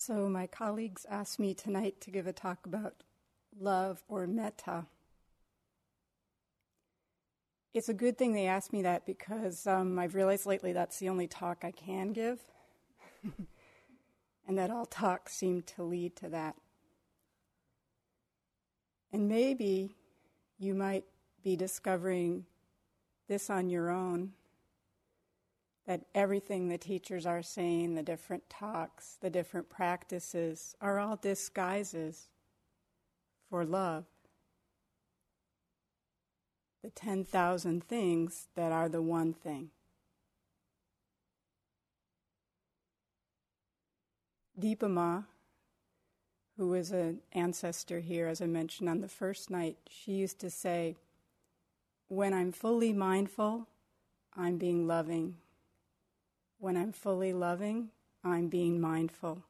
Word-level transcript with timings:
So, 0.00 0.30
my 0.30 0.46
colleagues 0.46 1.04
asked 1.10 1.38
me 1.38 1.52
tonight 1.52 2.00
to 2.00 2.10
give 2.10 2.26
a 2.26 2.32
talk 2.32 2.64
about 2.64 3.02
love 3.60 4.02
or 4.08 4.26
metta. 4.26 4.86
It's 7.74 7.90
a 7.90 7.92
good 7.92 8.16
thing 8.16 8.32
they 8.32 8.46
asked 8.46 8.72
me 8.72 8.80
that 8.80 9.04
because 9.04 9.66
um, 9.66 9.98
I've 9.98 10.14
realized 10.14 10.46
lately 10.46 10.72
that's 10.72 10.98
the 11.00 11.10
only 11.10 11.26
talk 11.26 11.64
I 11.64 11.70
can 11.70 12.14
give, 12.14 12.40
and 14.48 14.56
that 14.56 14.70
all 14.70 14.86
talks 14.86 15.34
seem 15.34 15.60
to 15.76 15.82
lead 15.82 16.16
to 16.16 16.30
that. 16.30 16.56
And 19.12 19.28
maybe 19.28 19.96
you 20.58 20.72
might 20.72 21.04
be 21.44 21.56
discovering 21.56 22.46
this 23.28 23.50
on 23.50 23.68
your 23.68 23.90
own 23.90 24.32
that 25.90 26.02
everything 26.14 26.68
the 26.68 26.78
teachers 26.78 27.26
are 27.26 27.42
saying, 27.42 27.96
the 27.96 28.02
different 28.04 28.48
talks, 28.48 29.18
the 29.20 29.28
different 29.28 29.68
practices, 29.68 30.76
are 30.80 31.00
all 31.00 31.16
disguises 31.16 32.28
for 33.48 33.64
love. 33.64 34.04
The 36.84 36.90
10,000 36.90 37.82
things 37.82 38.46
that 38.54 38.70
are 38.70 38.88
the 38.88 39.02
one 39.02 39.32
thing. 39.32 39.70
Dipa 44.56 44.88
Ma, 44.88 45.22
who 46.56 46.68
was 46.68 46.92
an 46.92 47.18
ancestor 47.32 47.98
here, 47.98 48.28
as 48.28 48.40
I 48.40 48.46
mentioned 48.46 48.88
on 48.88 49.00
the 49.00 49.08
first 49.08 49.50
night, 49.50 49.76
she 49.88 50.12
used 50.12 50.38
to 50.38 50.50
say, 50.50 50.94
When 52.06 52.32
I'm 52.32 52.52
fully 52.52 52.92
mindful, 52.92 53.66
I'm 54.36 54.56
being 54.56 54.86
loving. 54.86 55.34
When 56.60 56.76
I'm 56.76 56.92
fully 56.92 57.32
loving, 57.32 57.88
I'm 58.22 58.48
being 58.48 58.82
mindful. 58.82 59.44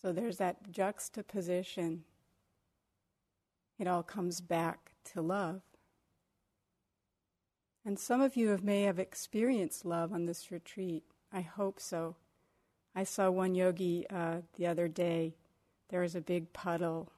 So 0.00 0.12
there's 0.12 0.36
that 0.36 0.70
juxtaposition. 0.70 2.04
It 3.78 3.86
all 3.86 4.02
comes 4.02 4.42
back 4.42 4.92
to 5.12 5.22
love. 5.22 5.62
And 7.82 7.98
some 7.98 8.20
of 8.20 8.36
you 8.36 8.58
may 8.62 8.82
have 8.82 8.98
experienced 8.98 9.86
love 9.86 10.12
on 10.12 10.26
this 10.26 10.50
retreat. 10.50 11.02
I 11.32 11.40
hope 11.40 11.80
so. 11.80 12.16
I 12.94 13.04
saw 13.04 13.30
one 13.30 13.54
yogi 13.54 14.04
uh, 14.10 14.42
the 14.58 14.66
other 14.66 14.86
day. 14.86 15.34
There 15.88 16.02
was 16.02 16.14
a 16.14 16.20
big 16.20 16.52
puddle, 16.52 17.10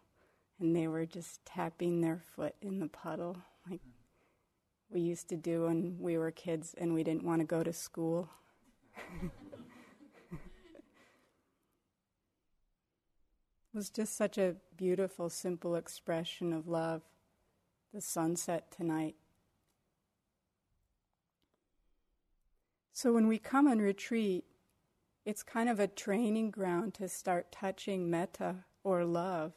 and 0.60 0.76
they 0.76 0.86
were 0.86 1.04
just 1.04 1.44
tapping 1.44 2.00
their 2.00 2.22
foot 2.36 2.54
in 2.62 2.78
the 2.78 2.86
puddle, 2.86 3.38
like 3.68 3.80
we 4.88 5.00
used 5.00 5.28
to 5.30 5.36
do 5.36 5.64
when 5.64 5.96
we 5.98 6.16
were 6.16 6.30
kids 6.30 6.76
and 6.78 6.94
we 6.94 7.02
didn't 7.02 7.24
want 7.24 7.40
to 7.40 7.46
go 7.46 7.64
to 7.64 7.72
school. 7.72 8.30
It 9.20 9.30
was 13.74 13.90
just 13.90 14.16
such 14.16 14.38
a 14.38 14.56
beautiful, 14.76 15.28
simple 15.28 15.76
expression 15.76 16.52
of 16.52 16.68
love, 16.68 17.02
the 17.92 18.00
sunset 18.00 18.70
tonight. 18.70 19.16
So 22.92 23.12
when 23.12 23.26
we 23.26 23.38
come 23.38 23.66
on 23.66 23.78
retreat, 23.78 24.44
it's 25.24 25.42
kind 25.42 25.68
of 25.68 25.80
a 25.80 25.86
training 25.86 26.50
ground 26.50 26.94
to 26.94 27.08
start 27.08 27.52
touching 27.52 28.10
metta 28.10 28.64
or 28.84 29.04
love. 29.04 29.52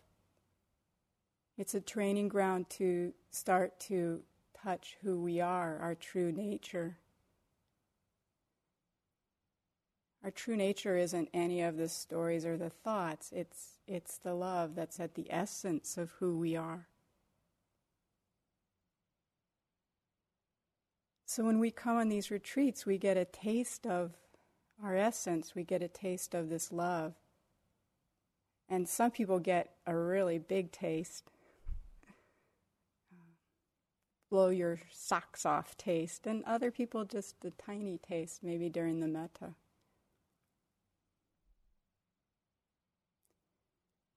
It's 1.57 1.73
a 1.73 1.81
training 1.81 2.27
ground 2.27 2.69
to 2.71 3.13
start 3.31 3.79
to 3.81 4.21
touch 4.53 4.97
who 5.01 5.21
we 5.21 5.39
are, 5.41 5.77
our 5.79 5.95
true 5.95 6.31
nature. 6.31 6.97
Our 10.25 10.31
true 10.31 10.57
nature 10.57 10.97
isn't 10.97 11.29
any 11.35 11.61
of 11.61 11.77
the 11.77 11.87
stories 11.87 12.47
or 12.47 12.57
the 12.57 12.71
thoughts, 12.71 13.31
it's, 13.31 13.77
it's 13.85 14.17
the 14.17 14.33
love 14.33 14.73
that's 14.73 14.99
at 14.99 15.13
the 15.13 15.31
essence 15.31 15.99
of 15.99 16.09
who 16.13 16.39
we 16.39 16.55
are. 16.55 16.87
So 21.27 21.43
when 21.43 21.59
we 21.59 21.69
come 21.69 21.97
on 21.97 22.09
these 22.09 22.31
retreats, 22.31 22.87
we 22.87 22.97
get 22.97 23.17
a 23.17 23.25
taste 23.25 23.85
of 23.85 24.13
our 24.83 24.97
essence, 24.97 25.53
we 25.53 25.63
get 25.63 25.83
a 25.83 25.87
taste 25.87 26.33
of 26.33 26.49
this 26.49 26.71
love. 26.71 27.13
And 28.67 28.89
some 28.89 29.11
people 29.11 29.37
get 29.37 29.75
a 29.85 29.95
really 29.95 30.39
big 30.39 30.71
taste, 30.71 31.29
blow 34.31 34.49
your 34.49 34.79
socks 34.91 35.45
off 35.45 35.77
taste, 35.77 36.25
and 36.25 36.43
other 36.45 36.71
people 36.71 37.05
just 37.05 37.45
a 37.45 37.51
tiny 37.51 37.99
taste, 37.99 38.43
maybe 38.43 38.69
during 38.69 39.01
the 39.01 39.07
metta. 39.07 39.53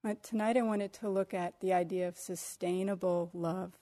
Uh, 0.05 0.15
tonight 0.23 0.57
I 0.57 0.63
wanted 0.63 0.93
to 0.95 1.09
look 1.09 1.35
at 1.35 1.59
the 1.61 1.73
idea 1.73 2.07
of 2.07 2.17
sustainable 2.17 3.31
love. 3.35 3.73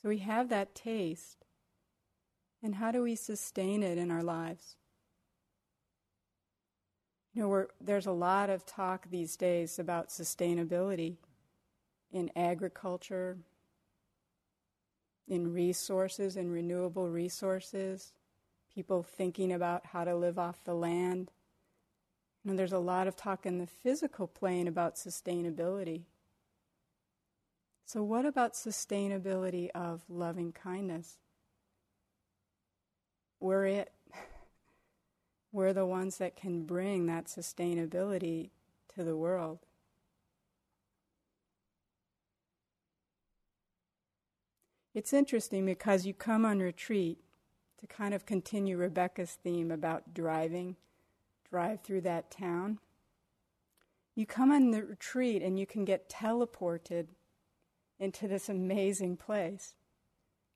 So 0.00 0.08
we 0.08 0.18
have 0.18 0.48
that 0.48 0.74
taste, 0.74 1.44
and 2.62 2.76
how 2.76 2.90
do 2.90 3.02
we 3.02 3.14
sustain 3.14 3.82
it 3.82 3.98
in 3.98 4.10
our 4.10 4.22
lives? 4.22 4.76
You 7.34 7.42
know, 7.42 7.66
there's 7.78 8.06
a 8.06 8.12
lot 8.12 8.48
of 8.48 8.64
talk 8.64 9.10
these 9.10 9.36
days 9.36 9.78
about 9.78 10.08
sustainability 10.08 11.16
in 12.10 12.30
agriculture, 12.34 13.36
in 15.28 15.52
resources 15.52 16.36
and 16.36 16.50
renewable 16.50 17.10
resources, 17.10 18.14
people 18.74 19.02
thinking 19.02 19.52
about 19.52 19.86
how 19.86 20.04
to 20.04 20.16
live 20.16 20.38
off 20.38 20.64
the 20.64 20.74
land. 20.74 21.30
Know, 22.44 22.54
there's 22.54 22.72
a 22.72 22.78
lot 22.78 23.06
of 23.06 23.16
talk 23.16 23.44
in 23.44 23.58
the 23.58 23.66
physical 23.66 24.26
plane 24.26 24.66
about 24.66 24.96
sustainability. 24.96 26.04
So, 27.84 28.02
what 28.02 28.24
about 28.24 28.54
sustainability 28.54 29.68
of 29.74 30.02
loving 30.08 30.52
kindness? 30.52 31.18
We're 33.40 33.66
it. 33.66 33.92
We're 35.52 35.72
the 35.72 35.86
ones 35.86 36.18
that 36.18 36.36
can 36.36 36.64
bring 36.64 37.06
that 37.06 37.26
sustainability 37.26 38.50
to 38.94 39.04
the 39.04 39.16
world. 39.16 39.58
It's 44.94 45.12
interesting 45.12 45.66
because 45.66 46.06
you 46.06 46.14
come 46.14 46.44
on 46.44 46.58
retreat 46.60 47.18
to 47.80 47.86
kind 47.86 48.12
of 48.12 48.26
continue 48.26 48.76
Rebecca's 48.76 49.38
theme 49.42 49.70
about 49.70 50.14
driving, 50.14 50.76
drive 51.50 51.80
through 51.82 52.02
that 52.02 52.30
town. 52.30 52.78
You 54.14 54.26
come 54.26 54.50
on 54.52 54.70
the 54.70 54.82
retreat 54.82 55.42
and 55.42 55.58
you 55.58 55.66
can 55.66 55.84
get 55.84 56.08
teleported 56.08 57.08
into 57.98 58.28
this 58.28 58.48
amazing 58.48 59.16
place. 59.16 59.74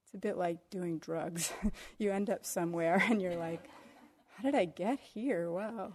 It's 0.04 0.14
a 0.14 0.18
bit 0.18 0.36
like 0.36 0.70
doing 0.70 0.98
drugs. 0.98 1.52
you 1.98 2.10
end 2.10 2.30
up 2.30 2.44
somewhere 2.44 3.02
and 3.08 3.20
you're 3.20 3.36
like, 3.36 3.64
how 4.36 4.42
did 4.44 4.54
I 4.54 4.64
get 4.64 4.98
here? 5.00 5.50
Wow. 5.50 5.94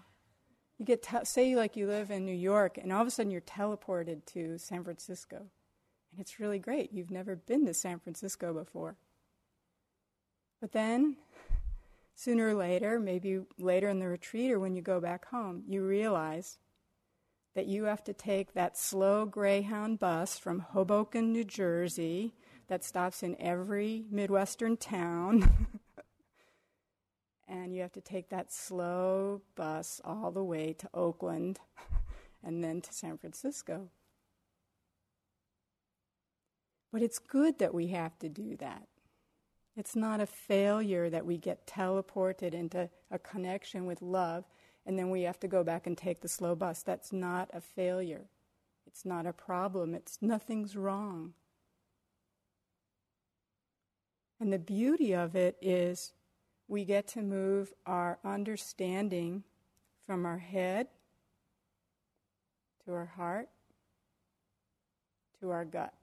You 0.78 0.86
get 0.86 1.04
te- 1.04 1.26
say 1.26 1.56
like 1.56 1.76
you 1.76 1.88
live 1.88 2.10
in 2.10 2.26
New 2.26 2.32
York 2.32 2.78
and 2.78 2.94
all 2.94 3.02
of 3.02 3.08
a 3.08 3.12
sudden 3.12 3.32
you're 3.32 3.42
teleported 3.42 4.26
to 4.28 4.58
San 4.58 4.84
Francisco. 4.84 5.38
And 6.12 6.20
it's 6.20 6.40
really 6.40 6.60
great. 6.60 6.92
You've 6.92 7.12
never 7.12 7.36
been 7.36 7.66
to 7.66 7.74
San 7.74 8.00
Francisco 8.00 8.54
before. 8.54 8.96
But 10.62 10.72
then 10.72 11.18
sooner 12.20 12.50
or 12.50 12.54
later, 12.54 13.00
maybe 13.00 13.40
later 13.58 13.88
in 13.88 14.00
the 14.00 14.08
retreat 14.08 14.52
or 14.52 14.60
when 14.60 14.76
you 14.76 14.82
go 14.82 15.00
back 15.00 15.26
home, 15.28 15.64
you 15.66 15.86
realize 15.86 16.58
that 17.56 17.66
you 17.66 17.86
have 17.86 18.04
to 18.04 18.12
take 18.12 18.54
that 18.54 18.78
slow 18.78 19.26
Greyhound 19.26 20.00
bus 20.00 20.38
from 20.38 20.60
Hoboken, 20.60 21.32
New 21.32 21.46
Jersey, 21.46 22.34
that 22.68 22.84
stops 22.84 23.24
in 23.24 23.38
every 23.40 24.04
Midwestern 24.12 24.76
town. 24.76 25.68
and 27.48 27.74
you 27.74 27.82
have 27.82 27.94
to 27.94 28.02
take 28.02 28.30
that 28.30 28.52
slow 28.52 29.42
bus 29.56 30.02
all 30.04 30.30
the 30.30 30.44
way 30.44 30.74
to 30.74 30.90
Oakland 30.94 31.60
and 32.44 32.62
then 32.62 32.82
to 32.82 32.92
San 32.92 33.18
Francisco. 33.18 33.88
But 36.92 37.02
it's 37.02 37.20
good 37.20 37.60
that 37.60 37.74
we 37.74 37.88
have 37.88 38.20
to 38.20 38.28
do 38.28 38.58
that. 38.58 38.90
It's 39.80 39.96
not 39.96 40.20
a 40.20 40.26
failure 40.26 41.10
that 41.10 41.26
we 41.26 41.38
get 41.38 41.66
teleported 41.66 42.54
into 42.54 42.90
a 43.10 43.18
connection 43.18 43.86
with 43.86 44.02
love 44.02 44.44
and 44.86 45.00
then 45.00 45.10
we 45.10 45.22
have 45.22 45.40
to 45.40 45.48
go 45.48 45.64
back 45.64 45.88
and 45.88 45.98
take 45.98 46.20
the 46.20 46.28
slow 46.28 46.54
bus. 46.54 46.84
That's 46.84 47.14
not 47.14 47.50
a 47.54 47.62
failure. 47.62 48.26
It's 48.86 49.06
not 49.06 49.26
a 49.26 49.32
problem. 49.32 49.96
It's 49.96 50.18
nothing's 50.22 50.76
wrong. 50.76 51.32
And 54.38 54.52
the 54.52 54.60
beauty 54.60 55.16
of 55.16 55.34
it 55.34 55.56
is 55.62 56.12
we 56.68 56.84
get 56.84 57.08
to 57.10 57.22
move 57.22 57.74
our 57.86 58.20
understanding 58.26 59.46
from 60.06 60.26
our 60.26 60.40
head 60.40 60.88
to 62.84 62.92
our 62.92 63.06
heart 63.06 63.48
to 65.40 65.52
our 65.52 65.64
gut. 65.64 65.94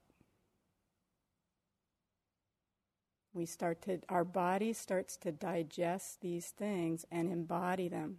We 3.37 3.47
start 3.47 3.83
to, 3.83 4.01
our 4.09 4.25
body 4.25 4.73
starts 4.73 5.17
to 5.19 5.31
digest 5.31 6.21
these 6.23 6.47
things 6.47 7.05
and 7.13 7.31
embody 7.31 7.89
them. 7.89 8.17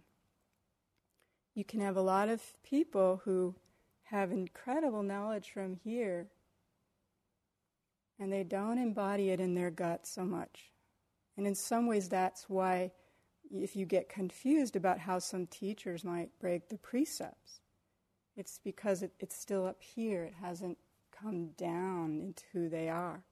You 1.54 1.64
can 1.64 1.80
have 1.80 1.96
a 1.96 2.02
lot 2.02 2.28
of 2.28 2.40
people 2.62 3.22
who 3.24 3.56
have 4.04 4.30
incredible 4.30 5.02
knowledge 5.02 5.50
from 5.50 5.74
here 5.74 6.28
and 8.18 8.32
they 8.32 8.44
don't 8.44 8.78
embody 8.78 9.30
it 9.30 9.40
in 9.40 9.54
their 9.54 9.70
gut 9.70 10.06
so 10.06 10.24
much. 10.24 10.72
And 11.36 11.46
in 11.46 11.54
some 11.54 11.86
ways, 11.86 12.08
that's 12.08 12.48
why 12.48 12.92
if 13.52 13.76
you 13.76 13.86
get 13.86 14.08
confused 14.08 14.76
about 14.76 15.00
how 15.00 15.18
some 15.18 15.46
teachers 15.46 16.04
might 16.04 16.30
break 16.40 16.68
the 16.68 16.78
precepts, 16.78 17.60
it's 18.36 18.60
because 18.62 19.02
it, 19.02 19.12
it's 19.20 19.36
still 19.36 19.66
up 19.66 19.82
here. 19.82 20.24
It 20.24 20.34
hasn't 20.40 20.78
come 21.12 21.50
down 21.56 22.20
into 22.20 22.44
who 22.52 22.68
they 22.68 22.88
are. 22.88 23.22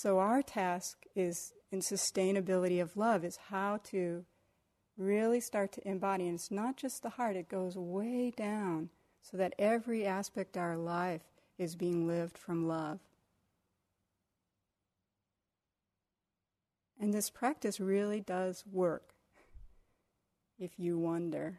So, 0.00 0.20
our 0.20 0.42
task 0.42 1.06
is 1.16 1.52
in 1.72 1.80
sustainability 1.80 2.80
of 2.80 2.96
love, 2.96 3.24
is 3.24 3.36
how 3.48 3.80
to 3.86 4.24
really 4.96 5.40
start 5.40 5.72
to 5.72 5.88
embody. 5.88 6.28
And 6.28 6.36
it's 6.36 6.52
not 6.52 6.76
just 6.76 7.02
the 7.02 7.08
heart, 7.08 7.34
it 7.34 7.48
goes 7.48 7.76
way 7.76 8.30
down 8.30 8.90
so 9.22 9.36
that 9.38 9.56
every 9.58 10.06
aspect 10.06 10.56
of 10.56 10.62
our 10.62 10.76
life 10.76 11.24
is 11.58 11.74
being 11.74 12.06
lived 12.06 12.38
from 12.38 12.68
love. 12.68 13.00
And 17.00 17.12
this 17.12 17.28
practice 17.28 17.80
really 17.80 18.20
does 18.20 18.62
work, 18.70 19.14
if 20.60 20.78
you 20.78 20.96
wonder. 20.96 21.58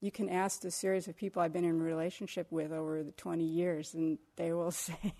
You 0.00 0.10
can 0.10 0.30
ask 0.30 0.62
the 0.62 0.70
series 0.70 1.06
of 1.06 1.18
people 1.18 1.42
I've 1.42 1.52
been 1.52 1.66
in 1.66 1.82
relationship 1.82 2.50
with 2.50 2.72
over 2.72 3.02
the 3.02 3.12
20 3.12 3.44
years, 3.44 3.92
and 3.92 4.16
they 4.36 4.54
will 4.54 4.70
say, 4.70 5.12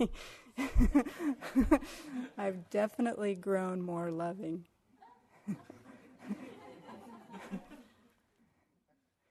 I've 2.38 2.68
definitely 2.70 3.34
grown 3.34 3.82
more 3.82 4.10
loving. 4.10 4.64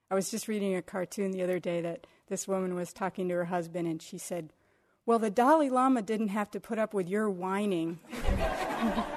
I 0.09 0.15
was 0.15 0.31
just 0.31 0.47
reading 0.47 0.75
a 0.75 0.81
cartoon 0.81 1.31
the 1.31 1.43
other 1.43 1.59
day 1.59 1.81
that 1.81 2.07
this 2.27 2.47
woman 2.47 2.75
was 2.75 2.93
talking 2.93 3.27
to 3.29 3.35
her 3.35 3.45
husband, 3.45 3.87
and 3.87 4.01
she 4.01 4.17
said, 4.17 4.53
Well, 5.05 5.19
the 5.19 5.29
Dalai 5.29 5.69
Lama 5.69 6.01
didn't 6.01 6.29
have 6.29 6.49
to 6.51 6.59
put 6.59 6.79
up 6.79 6.93
with 6.93 7.07
your 7.09 7.29
whining. 7.29 7.99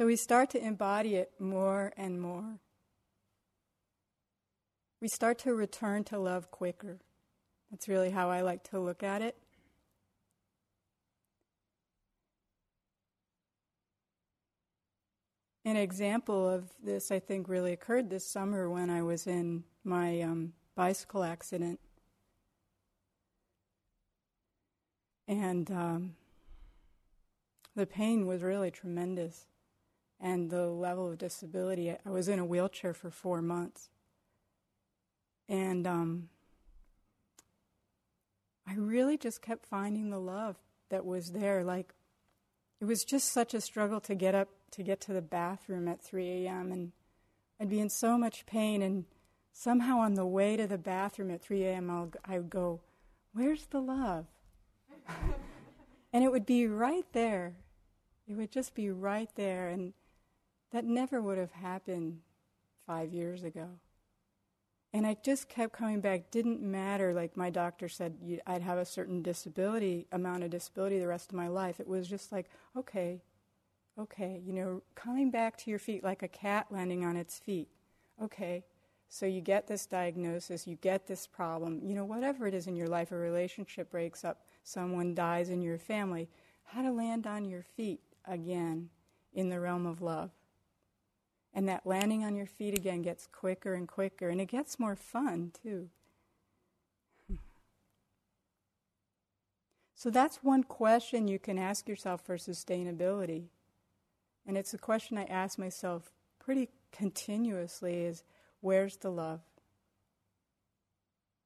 so 0.00 0.06
we 0.06 0.16
start 0.16 0.48
to 0.48 0.64
embody 0.64 1.16
it 1.16 1.30
more 1.38 1.92
and 1.94 2.22
more. 2.22 2.58
We 5.02 5.08
start 5.08 5.38
to 5.40 5.52
return 5.52 6.04
to 6.04 6.18
love 6.18 6.50
quicker. 6.50 7.00
That's 7.70 7.86
really 7.86 8.08
how 8.08 8.30
I 8.30 8.40
like 8.40 8.64
to 8.70 8.80
look 8.80 9.02
at 9.02 9.20
it. 9.20 9.36
An 15.66 15.76
example 15.76 16.48
of 16.48 16.70
this, 16.82 17.10
I 17.10 17.18
think, 17.18 17.46
really 17.46 17.74
occurred 17.74 18.08
this 18.08 18.24
summer 18.26 18.70
when 18.70 18.88
I 18.88 19.02
was 19.02 19.26
in 19.26 19.64
my 19.84 20.22
um, 20.22 20.54
bicycle 20.76 21.24
accident. 21.24 21.78
And 25.28 25.70
um, 25.70 26.14
the 27.76 27.84
pain 27.84 28.26
was 28.26 28.40
really 28.40 28.70
tremendous. 28.70 29.44
And 30.20 30.50
the 30.50 30.66
level 30.66 31.08
of 31.08 31.18
disability, 31.18 31.90
I 31.90 32.10
was 32.10 32.28
in 32.28 32.38
a 32.38 32.44
wheelchair 32.44 32.92
for 32.92 33.10
four 33.10 33.40
months. 33.40 33.88
And 35.48 35.86
um, 35.86 36.28
I 38.66 38.74
really 38.74 39.16
just 39.16 39.40
kept 39.42 39.66
finding 39.66 40.10
the 40.10 40.20
love 40.20 40.56
that 40.90 41.06
was 41.06 41.32
there. 41.32 41.64
Like, 41.64 41.94
it 42.80 42.84
was 42.84 43.04
just 43.04 43.32
such 43.32 43.54
a 43.54 43.60
struggle 43.60 44.00
to 44.00 44.14
get 44.14 44.34
up 44.34 44.48
to 44.72 44.82
get 44.82 45.00
to 45.00 45.12
the 45.12 45.22
bathroom 45.22 45.88
at 45.88 46.00
3 46.00 46.46
a.m. 46.46 46.70
And 46.70 46.92
I'd 47.60 47.68
be 47.68 47.80
in 47.80 47.90
so 47.90 48.16
much 48.16 48.46
pain. 48.46 48.82
And 48.82 49.04
somehow 49.52 49.98
on 49.98 50.14
the 50.14 50.26
way 50.26 50.56
to 50.56 50.66
the 50.66 50.78
bathroom 50.78 51.30
at 51.30 51.42
3 51.42 51.64
a.m., 51.64 51.90
I'll, 51.90 52.12
I 52.24 52.38
would 52.38 52.50
go, 52.50 52.80
Where's 53.32 53.66
the 53.66 53.80
love? 53.80 54.26
and 56.12 56.24
it 56.24 56.30
would 56.30 56.46
be 56.46 56.66
right 56.66 57.06
there. 57.12 57.54
It 58.28 58.34
would 58.34 58.50
just 58.50 58.74
be 58.74 58.90
right 58.90 59.28
there. 59.34 59.68
And 59.68 59.92
that 60.72 60.84
never 60.84 61.20
would 61.20 61.38
have 61.38 61.52
happened 61.52 62.20
five 62.86 63.12
years 63.12 63.44
ago. 63.44 63.68
And 64.92 65.06
I 65.06 65.16
just 65.22 65.48
kept 65.48 65.72
coming 65.72 66.00
back. 66.00 66.30
Didn't 66.30 66.60
matter. 66.60 67.14
Like 67.14 67.36
my 67.36 67.48
doctor 67.50 67.88
said, 67.88 68.40
I'd 68.46 68.62
have 68.62 68.78
a 68.78 68.84
certain 68.84 69.22
disability, 69.22 70.06
amount 70.10 70.42
of 70.42 70.50
disability 70.50 70.98
the 70.98 71.06
rest 71.06 71.30
of 71.30 71.36
my 71.36 71.48
life. 71.48 71.78
It 71.78 71.86
was 71.86 72.08
just 72.08 72.32
like, 72.32 72.50
okay, 72.76 73.22
okay, 73.98 74.40
you 74.44 74.52
know, 74.52 74.82
coming 74.94 75.30
back 75.30 75.56
to 75.58 75.70
your 75.70 75.78
feet 75.78 76.02
like 76.02 76.22
a 76.22 76.28
cat 76.28 76.66
landing 76.70 77.04
on 77.04 77.16
its 77.16 77.38
feet. 77.38 77.68
Okay, 78.20 78.64
so 79.08 79.26
you 79.26 79.40
get 79.40 79.66
this 79.66 79.86
diagnosis, 79.86 80.66
you 80.66 80.76
get 80.76 81.06
this 81.06 81.26
problem, 81.26 81.80
you 81.84 81.94
know, 81.94 82.04
whatever 82.04 82.46
it 82.46 82.54
is 82.54 82.66
in 82.66 82.76
your 82.76 82.88
life, 82.88 83.12
a 83.12 83.16
relationship 83.16 83.90
breaks 83.90 84.24
up, 84.24 84.42
someone 84.62 85.14
dies 85.14 85.50
in 85.50 85.62
your 85.62 85.78
family, 85.78 86.28
how 86.64 86.82
to 86.82 86.92
land 86.92 87.26
on 87.26 87.44
your 87.44 87.62
feet 87.62 88.00
again 88.26 88.88
in 89.32 89.48
the 89.48 89.60
realm 89.60 89.86
of 89.86 90.00
love. 90.02 90.30
And 91.52 91.68
that 91.68 91.86
landing 91.86 92.24
on 92.24 92.36
your 92.36 92.46
feet 92.46 92.78
again 92.78 93.02
gets 93.02 93.26
quicker 93.26 93.74
and 93.74 93.88
quicker, 93.88 94.28
and 94.28 94.40
it 94.40 94.46
gets 94.46 94.78
more 94.78 94.96
fun 94.96 95.52
too. 95.62 95.88
So 100.00 100.08
that's 100.08 100.42
one 100.42 100.62
question 100.62 101.28
you 101.28 101.38
can 101.38 101.58
ask 101.58 101.86
yourself 101.86 102.22
for 102.22 102.38
sustainability. 102.38 103.48
And 104.46 104.56
it's 104.56 104.72
a 104.72 104.78
question 104.78 105.18
I 105.18 105.24
ask 105.24 105.58
myself 105.58 106.12
pretty 106.38 106.70
continuously 106.90 108.04
is 108.04 108.22
where's 108.62 108.96
the 108.96 109.10
love? 109.10 109.40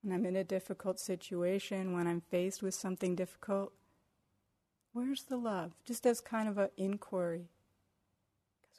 When 0.02 0.14
I'm 0.14 0.24
in 0.24 0.36
a 0.36 0.44
difficult 0.44 1.00
situation, 1.00 1.94
when 1.94 2.06
I'm 2.06 2.20
faced 2.20 2.62
with 2.62 2.74
something 2.74 3.16
difficult, 3.16 3.72
where's 4.92 5.24
the 5.24 5.36
love? 5.36 5.72
Just 5.84 6.06
as 6.06 6.20
kind 6.20 6.48
of 6.48 6.56
an 6.56 6.68
inquiry. 6.76 7.48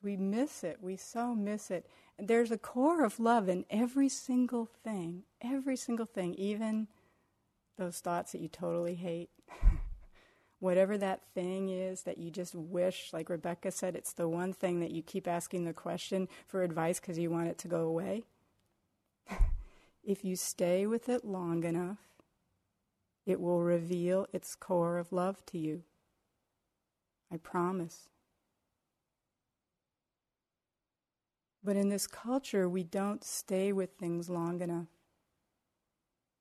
We 0.03 0.17
miss 0.17 0.63
it. 0.63 0.77
We 0.81 0.97
so 0.97 1.33
miss 1.33 1.71
it. 1.71 1.87
There's 2.17 2.51
a 2.51 2.57
core 2.57 3.03
of 3.03 3.19
love 3.19 3.49
in 3.49 3.65
every 3.69 4.09
single 4.09 4.65
thing, 4.83 5.23
every 5.41 5.75
single 5.75 6.05
thing, 6.05 6.33
even 6.35 6.87
those 7.77 7.99
thoughts 7.99 8.31
that 8.31 8.41
you 8.41 8.47
totally 8.47 8.95
hate. 8.95 9.29
whatever 10.59 10.97
that 10.97 11.21
thing 11.33 11.69
is 11.69 12.03
that 12.03 12.17
you 12.17 12.31
just 12.31 12.55
wish, 12.55 13.11
like 13.13 13.29
Rebecca 13.29 13.71
said, 13.71 13.95
it's 13.95 14.13
the 14.13 14.27
one 14.27 14.53
thing 14.53 14.79
that 14.79 14.91
you 14.91 15.01
keep 15.01 15.27
asking 15.27 15.65
the 15.65 15.73
question 15.73 16.27
for 16.47 16.63
advice 16.63 16.99
because 16.99 17.19
you 17.19 17.29
want 17.29 17.47
it 17.47 17.57
to 17.59 17.67
go 17.67 17.81
away. 17.81 18.23
if 20.03 20.23
you 20.23 20.35
stay 20.35 20.87
with 20.87 21.09
it 21.09 21.25
long 21.25 21.63
enough, 21.63 21.99
it 23.25 23.39
will 23.39 23.61
reveal 23.61 24.27
its 24.33 24.55
core 24.55 24.97
of 24.97 25.11
love 25.11 25.45
to 25.47 25.57
you. 25.57 25.83
I 27.31 27.37
promise. 27.37 28.07
But 31.65 31.77
in 31.77 31.89
this 31.89 32.07
culture, 32.07 32.69
we 32.69 32.83
don't 32.83 33.25
stay 33.25 33.73
with 33.73 33.97
things 33.99 34.29
long 34.29 34.61
enough. 34.61 34.87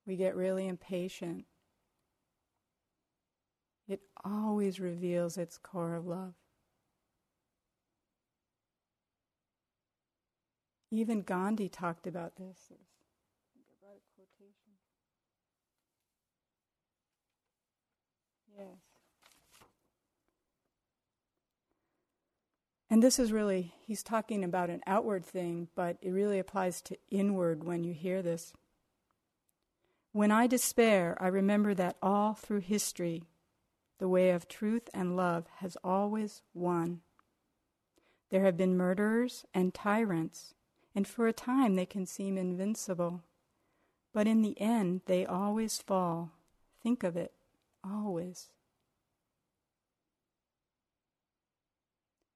We 0.07 0.16
get 0.16 0.37
really 0.37 0.69
impatient 0.69 1.47
it 3.88 4.00
always 4.25 4.81
reveals 4.81 5.37
its 5.37 5.59
core 5.59 5.95
of 5.95 6.07
love. 6.07 6.35
Even 10.90 11.23
Gandhi 11.23 11.69
talked 11.69 12.07
about 12.07 12.37
this. 12.37 12.73
I 12.73 12.76
think 13.54 13.66
I 13.71 13.75
brought 13.81 13.97
a 13.99 14.02
quotation. 14.16 14.73
Yes. 18.57 18.78
And 22.95 23.03
this 23.03 23.19
is 23.19 23.33
really, 23.33 23.75
he's 23.85 24.05
talking 24.05 24.45
about 24.45 24.71
an 24.71 24.81
outward 24.87 25.25
thing, 25.25 25.67
but 25.75 25.97
it 26.01 26.11
really 26.11 26.39
applies 26.39 26.81
to 26.83 26.97
inward 27.11 27.65
when 27.65 27.83
you 27.83 27.93
hear 27.93 28.23
this. 28.23 28.53
When 30.13 30.31
I 30.31 30.47
despair, 30.47 31.17
I 31.19 31.27
remember 31.27 31.75
that 31.75 31.97
all 32.01 32.35
through 32.35 32.61
history, 32.61 33.25
the 33.99 34.07
way 34.07 34.31
of 34.31 34.47
truth 34.47 34.89
and 34.95 35.17
love 35.17 35.47
has 35.57 35.77
always 35.83 36.43
won. 36.55 37.01
There 38.31 38.45
have 38.45 38.57
been 38.57 38.77
murderers 38.77 39.45
and 39.53 39.75
tyrants, 39.75 40.55
and 40.95 41.05
for 41.05 41.27
a 41.27 41.33
time 41.33 41.75
they 41.75 41.87
can 41.87 42.07
seem 42.07 42.39
invincible. 42.39 43.25
But 44.13 44.29
in 44.29 44.41
the 44.41 44.55
end, 44.61 45.01
they 45.07 45.27
always 45.27 45.83
fall. 45.83 46.31
Think 46.81 47.03
of 47.03 47.17
it. 47.17 47.33
always. 47.83 48.51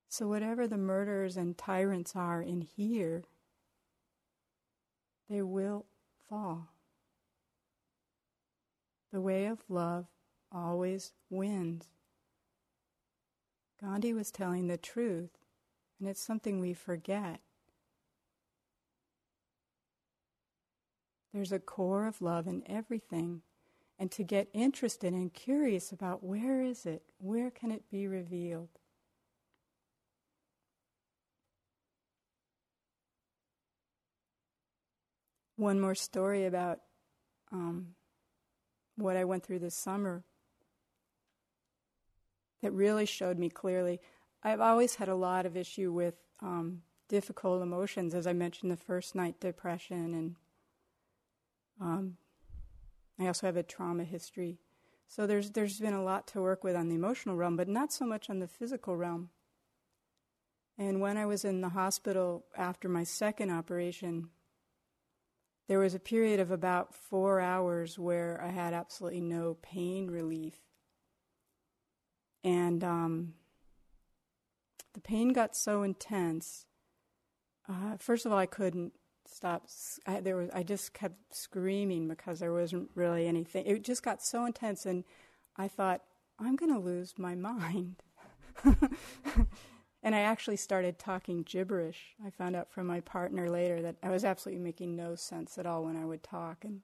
So, 0.09 0.27
whatever 0.27 0.67
the 0.67 0.79
murderers 0.79 1.37
and 1.37 1.57
tyrants 1.57 2.17
are 2.17 2.41
in 2.41 2.62
here, 2.62 3.25
they 5.29 5.43
will 5.43 5.85
fall. 6.29 6.69
The 9.12 9.21
way 9.21 9.47
of 9.47 9.62
love 9.69 10.07
always 10.50 11.12
wins. 11.31 11.87
Gandhi 13.81 14.12
was 14.12 14.31
telling 14.31 14.67
the 14.67 14.79
truth, 14.79 15.31
and 15.99 16.09
it's 16.09 16.23
something 16.23 16.59
we 16.59 16.73
forget. 16.75 17.41
There's 21.33 21.53
a 21.53 21.59
core 21.59 22.07
of 22.07 22.23
love 22.23 22.47
in 22.47 22.62
everything, 22.67 23.43
and 23.99 24.11
to 24.12 24.23
get 24.23 24.49
interested 24.55 25.12
and 25.12 25.33
curious 25.33 25.93
about 25.93 26.25
where 26.25 26.62
is 26.62 26.87
it, 26.87 27.03
where 27.19 27.50
can 27.50 27.71
it 27.71 27.91
be 27.91 28.09
revealed. 28.09 28.71
One 35.59 35.81
more 35.81 35.97
story 35.97 36.47
about 36.47 36.79
um, 37.50 37.88
what 38.95 39.17
I 39.17 39.25
went 39.25 39.45
through 39.45 39.59
this 39.59 39.75
summer 39.75 40.23
that 42.62 42.71
really 42.71 43.07
showed 43.07 43.41
me 43.41 43.50
clearly. 43.50 44.00
I've 44.41 44.61
always 44.61 44.95
had 44.95 45.09
a 45.09 45.17
lot 45.17 45.47
of 45.47 45.57
issue 45.57 45.91
with 45.91 46.15
um, 46.41 46.83
difficult 47.09 47.61
emotions, 47.61 48.15
as 48.15 48.25
I 48.25 48.35
mentioned 48.35 48.71
the 48.71 48.77
first 48.77 49.17
night, 49.17 49.41
depression, 49.41 50.15
and 50.15 50.37
um, 51.81 52.17
I 53.19 53.27
also 53.27 53.49
have 53.49 53.57
a 53.57 53.65
trauma 53.65 54.05
history. 54.05 54.61
So 55.09 55.27
there's 55.27 55.50
there's 55.50 55.81
been 55.81 55.93
a 55.93 56.05
lot 56.05 56.29
to 56.29 56.41
work 56.41 56.62
with 56.62 56.77
on 56.77 56.88
the 56.88 56.95
emotional 56.95 57.35
realm, 57.35 57.57
but 57.57 57.67
not 57.67 57.93
so 57.93 58.07
much 58.07 58.31
on 58.31 58.38
the 58.38 58.47
physical 58.47 58.97
realm. 58.97 59.31
And 60.79 61.00
when 61.00 61.17
I 61.17 61.27
was 61.27 61.45
in 61.45 61.62
the 61.62 61.71
hospital 61.71 62.45
after 62.57 62.88
my 62.88 63.03
second 63.03 63.50
operation, 63.50 64.29
there 65.69 65.79
was 65.79 65.95
a 65.95 66.01
period 66.01 66.41
of 66.41 66.51
about 66.51 66.95
four 66.95 67.41
hours 67.41 67.99
where 67.99 68.41
I 68.43 68.49
had 68.49 68.73
absolutely 68.73 69.21
no 69.21 69.59
pain 69.61 70.11
relief. 70.11 70.55
And 72.43 72.83
um, 72.83 73.35
the 74.95 75.01
pain 75.01 75.35
got 75.35 75.55
so 75.55 75.83
intense. 75.83 76.65
Uh, 77.69 77.99
first 77.99 78.25
of 78.25 78.33
all, 78.33 78.39
I 78.39 78.47
couldn't 78.47 78.95
stop. 79.27 79.69
I, 80.07 80.21
there 80.21 80.37
was, 80.37 80.49
I 80.55 80.63
just 80.63 80.95
kept 80.95 81.35
screaming 81.35 82.09
because 82.09 82.41
there 82.41 82.53
wasn't 82.53 82.91
really 82.95 83.27
anything. 83.27 83.67
It 83.67 83.85
just 83.85 84.03
got 84.03 84.23
so 84.23 84.47
intense, 84.47 84.87
and 84.87 85.05
I 85.57 85.69
thought, 85.69 86.01
I'm 86.39 86.57
going 86.57 86.73
to 86.73 86.81
lose 86.81 87.15
my 87.19 87.35
mind. 87.37 87.97
And 90.09 90.15
I 90.15 90.21
actually 90.21 90.57
started 90.57 90.99
talking 90.99 91.43
gibberish. 91.43 92.15
I 92.27 92.31
found 92.31 92.57
out 92.57 92.73
from 92.73 92.87
my 92.87 93.00
partner 93.00 93.50
later 93.50 93.83
that 93.83 93.97
I 94.03 94.09
was 94.09 94.25
absolutely 94.25 94.65
making 94.65 94.97
no 94.97 95.15
sense 95.15 95.59
at 95.59 95.67
all 95.67 95.85
when 95.85 95.99
I 95.99 96.07
would 96.07 96.23
talk. 96.23 96.65
And 96.65 96.81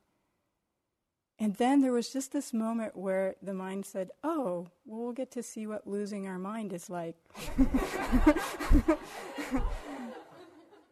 and 1.38 1.54
then 1.54 1.80
there 1.80 1.90
was 1.90 2.12
just 2.12 2.32
this 2.32 2.52
moment 2.52 2.98
where 2.98 3.36
the 3.40 3.54
mind 3.54 3.86
said, 3.86 4.10
Oh, 4.22 4.66
well, 4.84 5.00
we'll 5.00 5.12
get 5.14 5.30
to 5.30 5.42
see 5.42 5.66
what 5.66 5.86
losing 5.86 6.28
our 6.28 6.38
mind 6.38 6.74
is 6.74 6.90
like. 6.90 7.16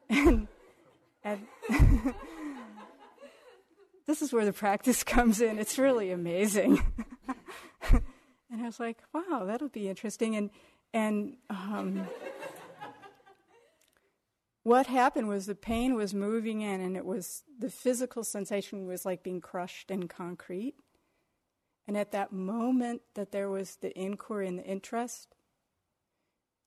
and 0.08 0.48
and 1.22 1.46
this 4.06 4.22
is 4.22 4.32
where 4.32 4.46
the 4.46 4.54
practice 4.54 5.04
comes 5.04 5.42
in. 5.42 5.58
It's 5.58 5.78
really 5.78 6.10
amazing. 6.10 6.82
and 8.50 8.62
I 8.62 8.64
was 8.64 8.80
like, 8.80 9.02
wow, 9.12 9.44
that'll 9.44 9.68
be 9.68 9.86
interesting. 9.86 10.34
And, 10.34 10.48
and 10.92 11.36
um, 11.48 12.06
what 14.62 14.86
happened 14.86 15.28
was 15.28 15.46
the 15.46 15.54
pain 15.54 15.94
was 15.94 16.14
moving 16.14 16.60
in, 16.60 16.80
and 16.80 16.96
it 16.96 17.04
was 17.04 17.42
the 17.58 17.70
physical 17.70 18.22
sensation 18.22 18.86
was 18.86 19.04
like 19.04 19.22
being 19.22 19.40
crushed 19.40 19.90
in 19.90 20.08
concrete. 20.08 20.74
And 21.86 21.96
at 21.96 22.12
that 22.12 22.32
moment 22.32 23.02
that 23.14 23.32
there 23.32 23.50
was 23.50 23.76
the 23.76 23.98
inquiry 23.98 24.46
and 24.46 24.58
the 24.58 24.64
interest, 24.64 25.34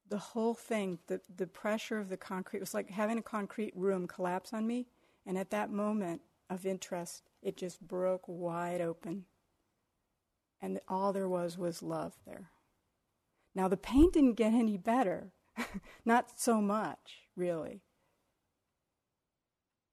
the 0.07 0.17
whole 0.17 0.53
thing, 0.53 0.99
the, 1.07 1.21
the 1.35 1.47
pressure 1.47 1.97
of 1.97 2.09
the 2.09 2.17
concrete, 2.17 2.59
was 2.59 2.73
like 2.73 2.89
having 2.89 3.17
a 3.17 3.23
concrete 3.23 3.73
room 3.75 4.07
collapse 4.07 4.53
on 4.53 4.67
me. 4.67 4.87
And 5.25 5.37
at 5.37 5.51
that 5.51 5.71
moment 5.71 6.21
of 6.49 6.65
interest, 6.65 7.23
it 7.41 7.57
just 7.57 7.79
broke 7.81 8.23
wide 8.27 8.81
open. 8.81 9.25
And 10.61 10.79
all 10.87 11.13
there 11.13 11.29
was 11.29 11.57
was 11.57 11.81
love 11.81 12.13
there. 12.25 12.49
Now, 13.55 13.69
the 13.69 13.77
pain 13.77 14.11
didn't 14.11 14.33
get 14.33 14.53
any 14.53 14.77
better. 14.77 15.31
Not 16.05 16.39
so 16.39 16.61
much, 16.61 17.29
really. 17.35 17.81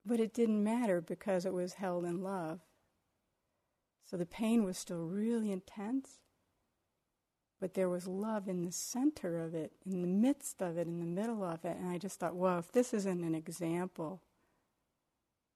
But 0.04 0.18
it 0.18 0.34
didn't 0.34 0.64
matter 0.64 1.00
because 1.00 1.46
it 1.46 1.52
was 1.52 1.74
held 1.74 2.04
in 2.04 2.22
love. 2.22 2.60
So 4.04 4.16
the 4.16 4.26
pain 4.26 4.64
was 4.64 4.76
still 4.76 5.06
really 5.06 5.52
intense, 5.52 6.18
but 7.60 7.74
there 7.74 7.88
was 7.88 8.08
love 8.08 8.48
in 8.48 8.64
the 8.64 8.72
center 8.72 9.38
of 9.38 9.54
it, 9.54 9.72
in 9.86 10.02
the 10.02 10.08
midst 10.08 10.60
of 10.60 10.76
it, 10.76 10.88
in 10.88 10.98
the 10.98 11.06
middle 11.06 11.44
of 11.44 11.64
it. 11.64 11.76
And 11.78 11.88
I 11.88 11.98
just 11.98 12.18
thought, 12.18 12.34
well, 12.34 12.58
if 12.58 12.72
this 12.72 12.92
isn't 12.92 13.24
an 13.24 13.36
example 13.36 14.20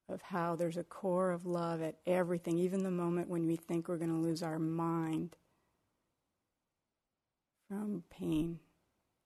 of 0.08 0.22
how 0.22 0.54
there's 0.54 0.76
a 0.76 0.84
core 0.84 1.32
of 1.32 1.44
love 1.44 1.82
at 1.82 1.96
everything, 2.06 2.56
even 2.58 2.84
the 2.84 2.90
moment 2.90 3.28
when 3.28 3.46
we 3.46 3.56
think 3.56 3.88
we're 3.88 3.98
going 3.98 4.14
to 4.14 4.16
lose 4.16 4.42
our 4.42 4.60
mind 4.60 5.36
from 7.68 8.04
pain. 8.10 8.60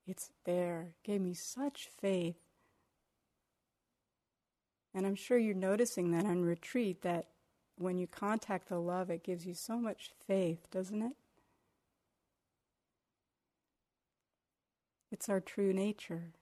It's 0.07 0.31
there. 0.45 0.95
Gave 1.05 1.21
me 1.21 1.35
such 1.35 1.89
faith. 2.01 2.37
And 4.95 5.07
I'm 5.07 5.15
sure 5.15 5.39
you're 5.39 5.55
noticing 5.55 6.11
that 6.13 6.25
on 6.25 6.43
retreat 6.43 7.03
that 7.03 7.29
when 7.77 7.97
you 7.97 8.07
contact 8.07 8.69
the 8.69 8.79
love, 8.79 9.09
it 9.11 9.23
gives 9.23 9.47
you 9.47 9.55
so 9.55 9.79
much 9.79 10.11
faith, 10.27 10.69
doesn't 10.71 11.01
it? 11.01 11.13
It's 15.13 15.29
our 15.29 15.41
true 15.41 15.73
nature. 15.73 16.33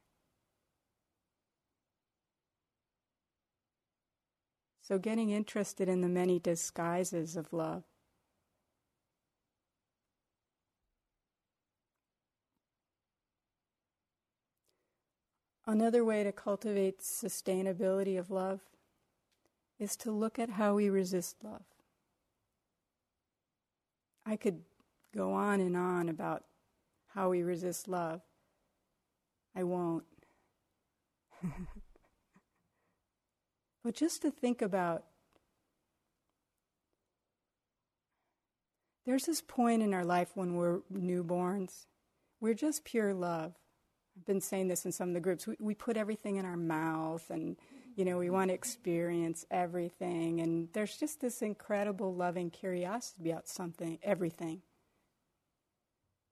So, 4.82 4.98
getting 4.98 5.30
interested 5.30 5.88
in 5.88 6.00
the 6.00 6.08
many 6.08 6.38
disguises 6.38 7.36
of 7.36 7.52
love. 7.52 7.84
Another 15.68 16.02
way 16.02 16.24
to 16.24 16.32
cultivate 16.32 17.00
sustainability 17.00 18.18
of 18.18 18.30
love 18.30 18.60
is 19.78 19.96
to 19.96 20.10
look 20.10 20.38
at 20.38 20.48
how 20.48 20.76
we 20.76 20.88
resist 20.88 21.36
love. 21.44 21.66
I 24.24 24.36
could 24.36 24.62
go 25.14 25.34
on 25.34 25.60
and 25.60 25.76
on 25.76 26.08
about 26.08 26.44
how 27.08 27.28
we 27.28 27.42
resist 27.42 27.86
love. 27.86 28.22
I 29.54 29.62
won't. 29.62 30.04
but 33.84 33.94
just 33.94 34.22
to 34.22 34.30
think 34.30 34.62
about 34.62 35.04
there's 39.04 39.26
this 39.26 39.42
point 39.42 39.82
in 39.82 39.92
our 39.92 40.06
life 40.06 40.30
when 40.34 40.54
we're 40.54 40.78
newborns, 40.90 41.84
we're 42.40 42.54
just 42.54 42.86
pure 42.86 43.12
love. 43.12 43.52
Been 44.26 44.40
saying 44.40 44.68
this 44.68 44.84
in 44.84 44.92
some 44.92 45.08
of 45.08 45.14
the 45.14 45.20
groups. 45.20 45.46
We, 45.46 45.56
we 45.58 45.74
put 45.74 45.96
everything 45.96 46.36
in 46.36 46.44
our 46.44 46.56
mouth 46.56 47.28
and, 47.30 47.56
you 47.96 48.04
know, 48.04 48.18
we 48.18 48.30
want 48.30 48.48
to 48.48 48.54
experience 48.54 49.44
everything. 49.50 50.40
And 50.40 50.68
there's 50.72 50.96
just 50.96 51.20
this 51.20 51.42
incredible 51.42 52.14
loving 52.14 52.50
curiosity 52.50 53.30
about 53.30 53.48
something, 53.48 53.98
everything. 54.02 54.62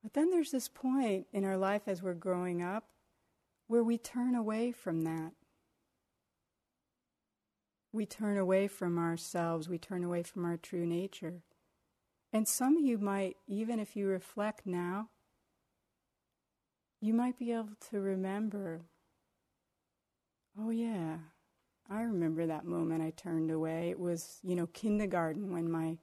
But 0.02 0.14
then 0.14 0.30
there's 0.30 0.50
this 0.50 0.68
point 0.68 1.26
in 1.32 1.44
our 1.44 1.56
life 1.56 1.82
as 1.86 2.02
we're 2.02 2.14
growing 2.14 2.62
up 2.62 2.84
where 3.66 3.82
we 3.82 3.98
turn 3.98 4.34
away 4.34 4.72
from 4.72 5.02
that. 5.02 5.32
We 7.92 8.06
turn 8.06 8.38
away 8.38 8.68
from 8.68 8.98
ourselves, 8.98 9.68
we 9.68 9.78
turn 9.78 10.04
away 10.04 10.22
from 10.22 10.44
our 10.44 10.56
true 10.56 10.86
nature. 10.86 11.42
And 12.32 12.46
some 12.46 12.76
of 12.76 12.84
you 12.84 12.98
might, 12.98 13.36
even 13.46 13.80
if 13.80 13.96
you 13.96 14.06
reflect 14.06 14.66
now, 14.66 15.08
you 17.00 17.14
might 17.14 17.38
be 17.38 17.52
able 17.52 17.76
to 17.90 18.00
remember, 18.00 18.82
oh, 20.58 20.70
yeah, 20.70 21.18
I 21.88 22.02
remember 22.02 22.46
that 22.46 22.64
moment 22.64 23.02
I 23.02 23.10
turned 23.10 23.50
away. 23.50 23.90
It 23.90 24.00
was, 24.00 24.38
you 24.42 24.56
know, 24.56 24.66
kindergarten 24.68 25.52
when 25.52 25.70
my 25.70 25.98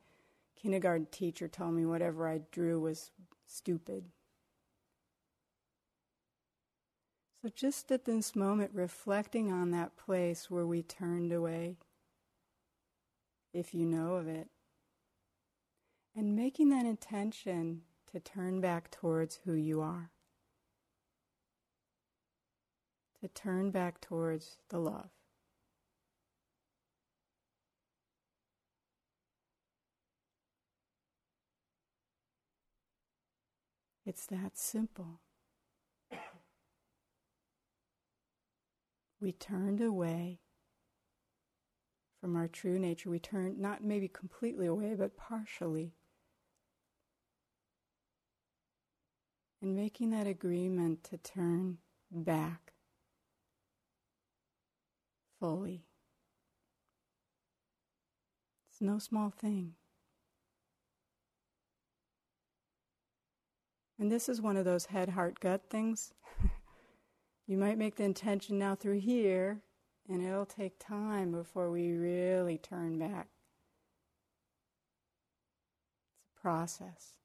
kindergarten 0.55 1.07
teacher 1.12 1.47
told 1.47 1.73
me 1.73 1.85
whatever 1.85 2.27
I 2.27 2.41
drew 2.51 2.79
was 2.79 3.12
stupid. 3.47 4.05
So, 7.41 7.50
just 7.53 7.91
at 7.91 8.05
this 8.05 8.35
moment, 8.35 8.71
reflecting 8.73 9.51
on 9.51 9.71
that 9.71 9.97
place 9.97 10.50
where 10.50 10.65
we 10.65 10.81
turned 10.81 11.33
away, 11.33 11.75
if 13.53 13.73
you 13.73 13.85
know 13.85 14.15
of 14.15 14.27
it, 14.27 14.50
And 16.15 16.35
making 16.35 16.69
that 16.69 16.85
intention 16.85 17.81
to 18.12 18.19
turn 18.19 18.62
back 18.62 18.91
towards 18.91 19.39
who 19.45 19.53
you 19.53 19.81
are. 19.81 20.12
To 23.24 23.30
turn 23.30 23.72
back 23.72 24.01
towards 24.01 24.58
the 24.68 24.80
love. 24.80 25.08
It's 34.06 34.25
that 34.25 34.58
simple. 34.58 35.22
We 39.22 39.32
turned 39.32 39.80
away 39.80 40.42
from 42.20 42.36
our 42.36 42.50
true 42.50 42.77
nature. 42.77 43.10
We 43.10 43.20
turned 43.20 43.58
not 43.58 43.82
maybe 43.82 44.10
completely 44.10 44.65
away, 44.65 44.96
but 44.96 45.15
partially. 45.15 45.94
And 49.62 49.74
making 49.74 50.10
that 50.10 50.27
agreement 50.27 51.06
to 51.06 51.18
turn 51.18 51.77
back 52.12 52.73
fully. 55.43 55.83
It's 58.69 58.79
no 58.79 58.97
small 58.97 59.29
thing. 59.29 59.73
And 64.00 64.09
this 64.09 64.29
is 64.29 64.41
one 64.41 64.55
of 64.55 64.63
those 64.63 64.85
head, 64.85 65.09
heart, 65.09 65.41
gut 65.41 65.63
things. 65.69 66.13
you 67.45 67.57
might 67.57 67.77
make 67.77 67.97
the 67.97 68.05
intention 68.05 68.57
now 68.57 68.73
through 68.75 69.01
here, 69.01 69.59
and 70.07 70.23
it'll 70.23 70.45
take 70.45 70.79
time 70.79 71.33
before 71.33 71.69
we 71.69 71.91
really 71.91 72.57
turn 72.57 72.97
back. 72.97 73.27
It's 76.15 76.29
a 76.38 76.41
process. 76.41 77.15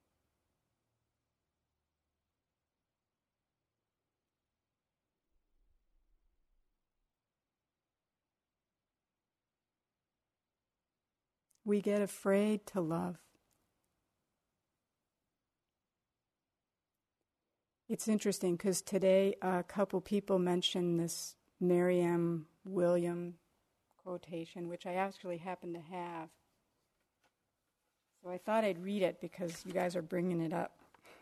We 11.69 11.81
get 11.81 12.01
afraid 12.01 12.65
to 12.73 12.81
love. 12.81 13.19
It's 17.87 18.07
interesting 18.07 18.55
because 18.55 18.81
today 18.81 19.35
a 19.39 19.61
couple 19.61 20.01
people 20.01 20.39
mentioned 20.39 20.99
this 20.99 21.35
Marianne 21.59 22.45
William 22.65 23.35
quotation, 24.01 24.67
which 24.67 24.87
I 24.87 24.95
actually 24.95 25.37
happen 25.37 25.73
to 25.73 25.79
have. 25.79 26.29
So 28.23 28.31
I 28.31 28.39
thought 28.39 28.63
I'd 28.63 28.83
read 28.83 29.03
it 29.03 29.21
because 29.21 29.63
you 29.63 29.71
guys 29.71 29.95
are 29.95 30.01
bringing 30.01 30.41
it 30.41 30.51
up. 30.53 30.71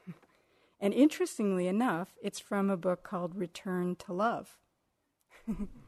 and 0.80 0.94
interestingly 0.94 1.68
enough, 1.68 2.16
it's 2.24 2.40
from 2.40 2.70
a 2.70 2.78
book 2.78 3.04
called 3.04 3.36
Return 3.36 3.98
to 3.98 4.14
Love. 4.14 4.56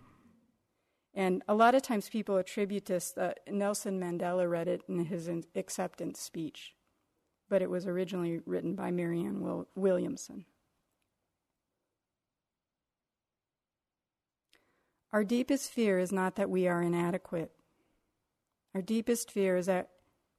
and 1.19 1.43
a 1.49 1.53
lot 1.53 1.75
of 1.75 1.81
times 1.81 2.07
people 2.07 2.37
attribute 2.37 2.85
this, 2.85 3.13
uh, 3.17 3.33
Nelson 3.45 3.99
Mandela 3.99 4.49
read 4.49 4.69
it 4.69 4.83
in 4.87 5.03
his 5.03 5.29
acceptance 5.53 6.21
speech, 6.21 6.75
but 7.49 7.61
it 7.61 7.69
was 7.69 7.85
originally 7.85 8.39
written 8.45 8.73
by 8.73 8.89
Marianne 8.89 9.41
Wil- 9.41 9.67
Williamson. 9.75 10.45
Our 15.11 15.25
deepest 15.25 15.69
fear 15.69 15.99
is 15.99 16.13
not 16.13 16.37
that 16.37 16.49
we 16.49 16.69
are 16.69 16.81
inadequate. 16.81 17.51
Our 18.73 18.81
deepest 18.81 19.29
fear 19.29 19.57
is 19.57 19.65
that 19.65 19.89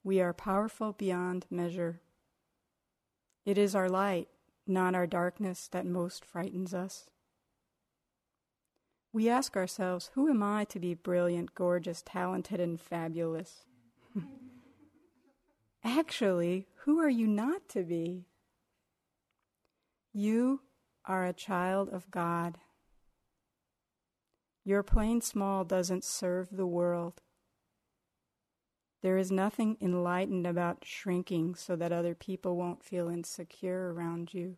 we 0.03 0.19
are 0.19 0.33
powerful 0.33 0.93
beyond 0.93 1.45
measure. 1.51 2.01
It 3.45 3.59
is 3.59 3.75
our 3.75 3.87
light, 3.87 4.29
not 4.65 4.95
our 4.95 5.05
darkness, 5.05 5.67
that 5.67 5.85
most 5.85 6.25
frightens 6.25 6.73
us. 6.73 7.10
We 9.13 9.27
ask 9.27 9.57
ourselves, 9.57 10.11
who 10.13 10.29
am 10.29 10.41
I 10.41 10.63
to 10.65 10.79
be 10.79 10.93
brilliant, 10.93 11.53
gorgeous, 11.53 12.01
talented, 12.05 12.59
and 12.61 12.79
fabulous? 12.79 13.65
Actually, 15.83 16.67
who 16.83 16.99
are 16.99 17.09
you 17.09 17.27
not 17.27 17.67
to 17.69 17.83
be? 17.83 18.27
You 20.13 20.61
are 21.05 21.25
a 21.25 21.33
child 21.33 21.89
of 21.89 22.09
God. 22.09 22.59
Your 24.63 24.83
plain 24.83 25.21
small 25.21 25.65
doesn't 25.65 26.03
serve 26.03 26.49
the 26.51 26.67
world. 26.67 27.21
There 29.01 29.17
is 29.17 29.31
nothing 29.31 29.77
enlightened 29.81 30.45
about 30.45 30.85
shrinking 30.85 31.55
so 31.55 31.75
that 31.75 31.91
other 31.91 32.13
people 32.13 32.55
won't 32.55 32.83
feel 32.83 33.09
insecure 33.09 33.91
around 33.91 34.33
you. 34.33 34.57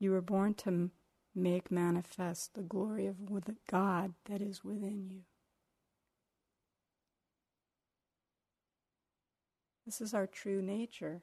You 0.00 0.12
were 0.12 0.22
born 0.22 0.54
to 0.54 0.90
make 1.34 1.70
manifest 1.70 2.54
the 2.54 2.62
glory 2.62 3.06
of 3.06 3.16
the 3.44 3.56
God 3.70 4.14
that 4.24 4.40
is 4.40 4.64
within 4.64 5.06
you. 5.10 5.20
This 9.84 10.00
is 10.00 10.14
our 10.14 10.26
true 10.26 10.62
nature. 10.62 11.22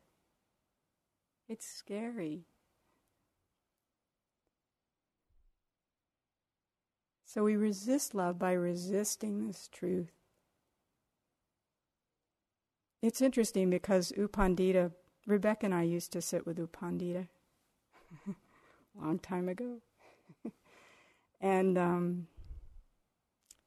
It's 1.49 1.65
scary. 1.65 2.45
So 7.25 7.43
we 7.43 7.55
resist 7.55 8.13
love 8.13 8.37
by 8.37 8.51
resisting 8.53 9.47
this 9.47 9.67
truth. 9.71 10.11
It's 13.01 13.21
interesting 13.21 13.69
because 13.69 14.13
U 14.17 14.27
Pandita, 14.27 14.91
Rebecca 15.25 15.65
and 15.65 15.73
I 15.73 15.83
used 15.83 16.11
to 16.13 16.21
sit 16.21 16.45
with 16.45 16.59
U 16.59 16.67
Pandita 16.67 17.27
long 19.01 19.19
time 19.19 19.49
ago. 19.49 19.81
and 21.41 21.77
um, 21.77 22.27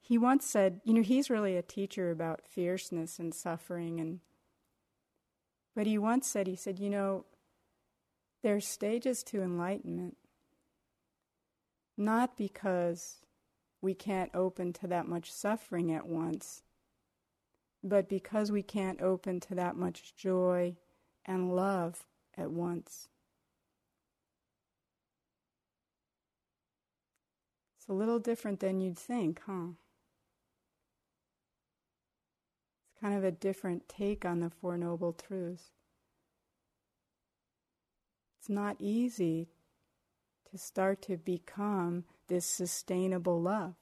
he 0.00 0.18
once 0.18 0.46
said, 0.46 0.80
you 0.84 0.92
know, 0.92 1.02
he's 1.02 1.30
really 1.30 1.56
a 1.56 1.62
teacher 1.62 2.10
about 2.10 2.42
fierceness 2.48 3.18
and 3.18 3.34
suffering 3.34 4.00
and 4.00 4.20
but 5.74 5.86
he 5.86 5.98
once 5.98 6.26
said, 6.26 6.46
he 6.46 6.56
said, 6.56 6.78
you 6.78 6.90
know, 6.90 7.24
there's 8.42 8.66
stages 8.66 9.22
to 9.24 9.42
enlightenment, 9.42 10.16
not 11.96 12.36
because 12.36 13.18
we 13.80 13.94
can't 13.94 14.30
open 14.34 14.72
to 14.74 14.86
that 14.88 15.06
much 15.06 15.32
suffering 15.32 15.92
at 15.92 16.06
once, 16.06 16.62
but 17.82 18.08
because 18.08 18.50
we 18.50 18.62
can't 18.62 19.00
open 19.00 19.40
to 19.40 19.54
that 19.54 19.76
much 19.76 20.14
joy 20.16 20.76
and 21.24 21.54
love 21.54 22.04
at 22.36 22.50
once. 22.50 23.08
It's 27.80 27.88
a 27.88 27.94
little 27.94 28.18
different 28.18 28.60
than 28.60 28.82
you'd 28.82 28.98
think, 28.98 29.40
huh? 29.46 29.68
It's 32.84 33.00
kind 33.00 33.16
of 33.16 33.24
a 33.24 33.30
different 33.30 33.88
take 33.88 34.26
on 34.26 34.40
the 34.40 34.50
Four 34.50 34.76
Noble 34.76 35.14
Truths. 35.14 35.70
It's 38.38 38.50
not 38.50 38.76
easy 38.78 39.48
to 40.50 40.58
start 40.58 41.00
to 41.02 41.16
become 41.16 42.04
this 42.28 42.44
sustainable 42.44 43.40
love. 43.40 43.76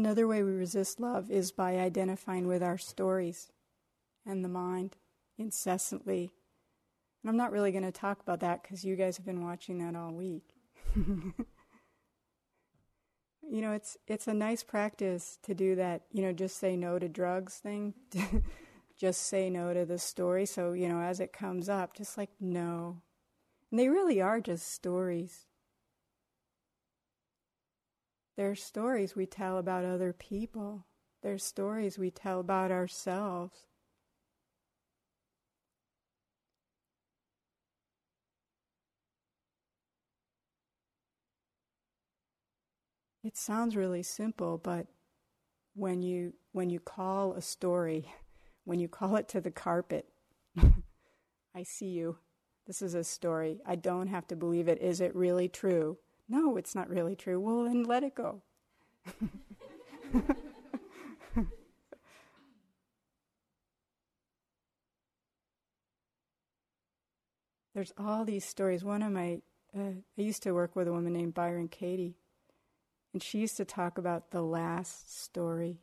Another 0.00 0.26
way 0.26 0.42
we 0.42 0.52
resist 0.52 0.98
love 0.98 1.30
is 1.30 1.52
by 1.52 1.76
identifying 1.76 2.46
with 2.46 2.62
our 2.62 2.78
stories 2.78 3.52
and 4.24 4.42
the 4.42 4.48
mind 4.48 4.96
incessantly 5.36 6.30
and 7.22 7.28
I'm 7.28 7.36
not 7.36 7.52
really 7.52 7.70
going 7.70 7.84
to 7.84 7.92
talk 7.92 8.22
about 8.22 8.40
that 8.40 8.62
because 8.62 8.82
you 8.82 8.96
guys 8.96 9.18
have 9.18 9.26
been 9.26 9.44
watching 9.44 9.76
that 9.84 9.94
all 9.94 10.12
week. 10.12 10.54
you 10.96 11.34
know, 13.42 13.72
it's 13.72 13.98
it's 14.06 14.26
a 14.26 14.32
nice 14.32 14.62
practice 14.62 15.38
to 15.42 15.54
do 15.54 15.74
that. 15.76 16.04
You 16.10 16.22
know, 16.22 16.32
just 16.32 16.56
say 16.56 16.76
no 16.76 16.98
to 16.98 17.06
drugs 17.06 17.56
thing. 17.56 17.92
just 18.98 19.26
say 19.26 19.50
no 19.50 19.74
to 19.74 19.84
the 19.84 19.98
story. 19.98 20.46
So 20.46 20.72
you 20.72 20.88
know, 20.88 21.02
as 21.02 21.20
it 21.20 21.34
comes 21.34 21.68
up, 21.68 21.94
just 21.94 22.16
like 22.16 22.30
no, 22.40 23.02
and 23.70 23.78
they 23.78 23.90
really 23.90 24.22
are 24.22 24.40
just 24.40 24.72
stories. 24.72 25.44
They're 28.40 28.54
stories 28.54 29.14
we 29.14 29.26
tell 29.26 29.58
about 29.58 29.84
other 29.84 30.14
people. 30.14 30.86
They're 31.22 31.36
stories 31.36 31.98
we 31.98 32.10
tell 32.10 32.40
about 32.40 32.70
ourselves. 32.70 33.64
It 43.22 43.36
sounds 43.36 43.76
really 43.76 44.02
simple, 44.02 44.56
but 44.56 44.86
when 45.74 46.00
you 46.00 46.32
when 46.52 46.70
you 46.70 46.80
call 46.80 47.34
a 47.34 47.42
story, 47.42 48.10
when 48.64 48.80
you 48.80 48.88
call 48.88 49.16
it 49.16 49.28
to 49.28 49.42
the 49.42 49.50
carpet, 49.50 50.08
I 51.54 51.62
see 51.62 51.90
you. 51.90 52.16
This 52.66 52.80
is 52.80 52.94
a 52.94 53.04
story. 53.04 53.60
I 53.66 53.74
don't 53.74 54.06
have 54.06 54.26
to 54.28 54.34
believe 54.34 54.66
it. 54.66 54.80
Is 54.80 55.02
it 55.02 55.14
really 55.14 55.50
true? 55.50 55.98
No, 56.30 56.56
it's 56.56 56.76
not 56.76 56.88
really 56.88 57.16
true. 57.16 57.40
Well, 57.40 57.64
then 57.64 57.82
let 57.82 58.04
it 58.04 58.14
go. 58.14 58.42
There's 67.74 67.92
all 67.98 68.24
these 68.24 68.44
stories. 68.44 68.84
One 68.84 69.02
of 69.02 69.10
my, 69.10 69.40
uh, 69.76 69.94
I 70.16 70.22
used 70.22 70.44
to 70.44 70.52
work 70.52 70.76
with 70.76 70.86
a 70.86 70.92
woman 70.92 71.14
named 71.14 71.34
Byron 71.34 71.66
Katie, 71.66 72.14
and 73.12 73.20
she 73.20 73.38
used 73.38 73.56
to 73.56 73.64
talk 73.64 73.98
about 73.98 74.30
the 74.30 74.42
last 74.42 75.20
story. 75.20 75.80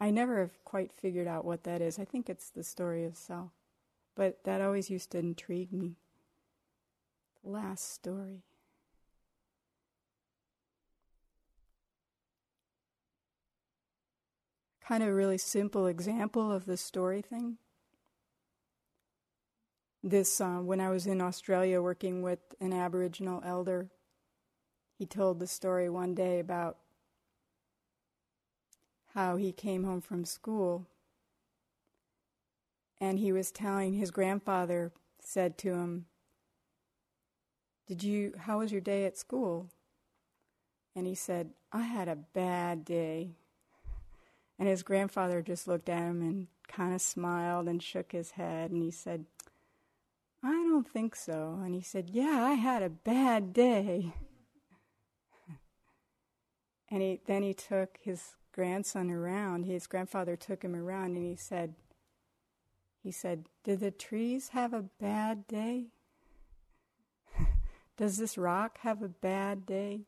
I 0.00 0.10
never 0.10 0.40
have 0.40 0.64
quite 0.64 0.92
figured 0.92 1.28
out 1.28 1.44
what 1.44 1.62
that 1.62 1.80
is. 1.80 1.96
I 1.96 2.04
think 2.04 2.28
it's 2.28 2.50
the 2.50 2.64
story 2.64 3.04
of 3.04 3.16
self. 3.16 3.52
But 4.16 4.42
that 4.42 4.60
always 4.60 4.90
used 4.90 5.12
to 5.12 5.18
intrigue 5.18 5.72
me. 5.72 5.94
Last 7.44 7.92
story. 7.92 8.44
Kind 14.86 15.02
of 15.02 15.08
a 15.08 15.14
really 15.14 15.38
simple 15.38 15.86
example 15.86 16.52
of 16.52 16.66
the 16.66 16.76
story 16.76 17.22
thing. 17.22 17.58
This, 20.04 20.40
uh, 20.40 20.58
when 20.58 20.80
I 20.80 20.90
was 20.90 21.06
in 21.06 21.20
Australia 21.20 21.80
working 21.80 22.22
with 22.22 22.40
an 22.60 22.72
Aboriginal 22.72 23.42
elder, 23.44 23.88
he 24.98 25.06
told 25.06 25.38
the 25.38 25.46
story 25.46 25.88
one 25.88 26.14
day 26.14 26.38
about 26.38 26.78
how 29.14 29.36
he 29.36 29.52
came 29.52 29.84
home 29.84 30.00
from 30.00 30.24
school 30.24 30.86
and 33.00 33.18
he 33.18 33.32
was 33.32 33.50
telling 33.50 33.94
his 33.94 34.12
grandfather 34.12 34.92
said 35.20 35.58
to 35.58 35.74
him, 35.74 36.06
"Did 37.92 38.04
you 38.04 38.32
how 38.38 38.60
was 38.60 38.72
your 38.72 38.80
day 38.80 39.04
at 39.04 39.18
school?" 39.18 39.68
And 40.96 41.06
he 41.06 41.14
said, 41.14 41.52
"I 41.70 41.82
had 41.82 42.08
a 42.08 42.16
bad 42.16 42.86
day." 42.86 43.36
And 44.58 44.66
his 44.66 44.82
grandfather 44.82 45.42
just 45.42 45.68
looked 45.68 45.90
at 45.90 45.98
him 45.98 46.22
and 46.22 46.46
kind 46.66 46.94
of 46.94 47.02
smiled 47.02 47.68
and 47.68 47.82
shook 47.82 48.12
his 48.12 48.30
head 48.30 48.70
and 48.70 48.82
he 48.82 48.90
said, 48.90 49.26
"I 50.42 50.52
don't 50.52 50.88
think 50.88 51.14
so." 51.14 51.60
And 51.62 51.74
he 51.74 51.82
said, 51.82 52.08
"Yeah, 52.08 52.42
I 52.46 52.54
had 52.54 52.82
a 52.82 52.88
bad 52.88 53.52
day." 53.52 54.14
and 56.90 57.02
he 57.02 57.20
then 57.26 57.42
he 57.42 57.52
took 57.52 57.98
his 58.00 58.36
grandson 58.52 59.10
around. 59.10 59.64
His 59.64 59.86
grandfather 59.86 60.34
took 60.34 60.64
him 60.64 60.74
around 60.74 61.16
and 61.16 61.26
he 61.26 61.36
said, 61.36 61.74
he 63.02 63.10
said, 63.10 63.50
Did 63.64 63.80
the 63.80 63.90
trees 63.90 64.48
have 64.48 64.72
a 64.72 64.88
bad 64.98 65.46
day? 65.46 65.91
Does 67.96 68.16
this 68.16 68.38
rock 68.38 68.78
have 68.78 69.02
a 69.02 69.08
bad 69.08 69.66
day? 69.66 70.02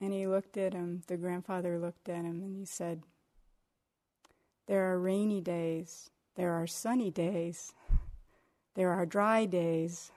And 0.00 0.12
he 0.12 0.26
looked 0.26 0.56
at 0.56 0.74
him, 0.74 1.02
the 1.06 1.16
grandfather 1.16 1.78
looked 1.78 2.08
at 2.08 2.24
him, 2.24 2.42
and 2.42 2.56
he 2.56 2.66
said, 2.66 3.02
There 4.66 4.92
are 4.92 4.98
rainy 4.98 5.40
days, 5.40 6.10
there 6.34 6.52
are 6.52 6.66
sunny 6.66 7.10
days, 7.10 7.72
there 8.74 8.90
are 8.90 9.06
dry 9.06 9.46
days, 9.46 10.12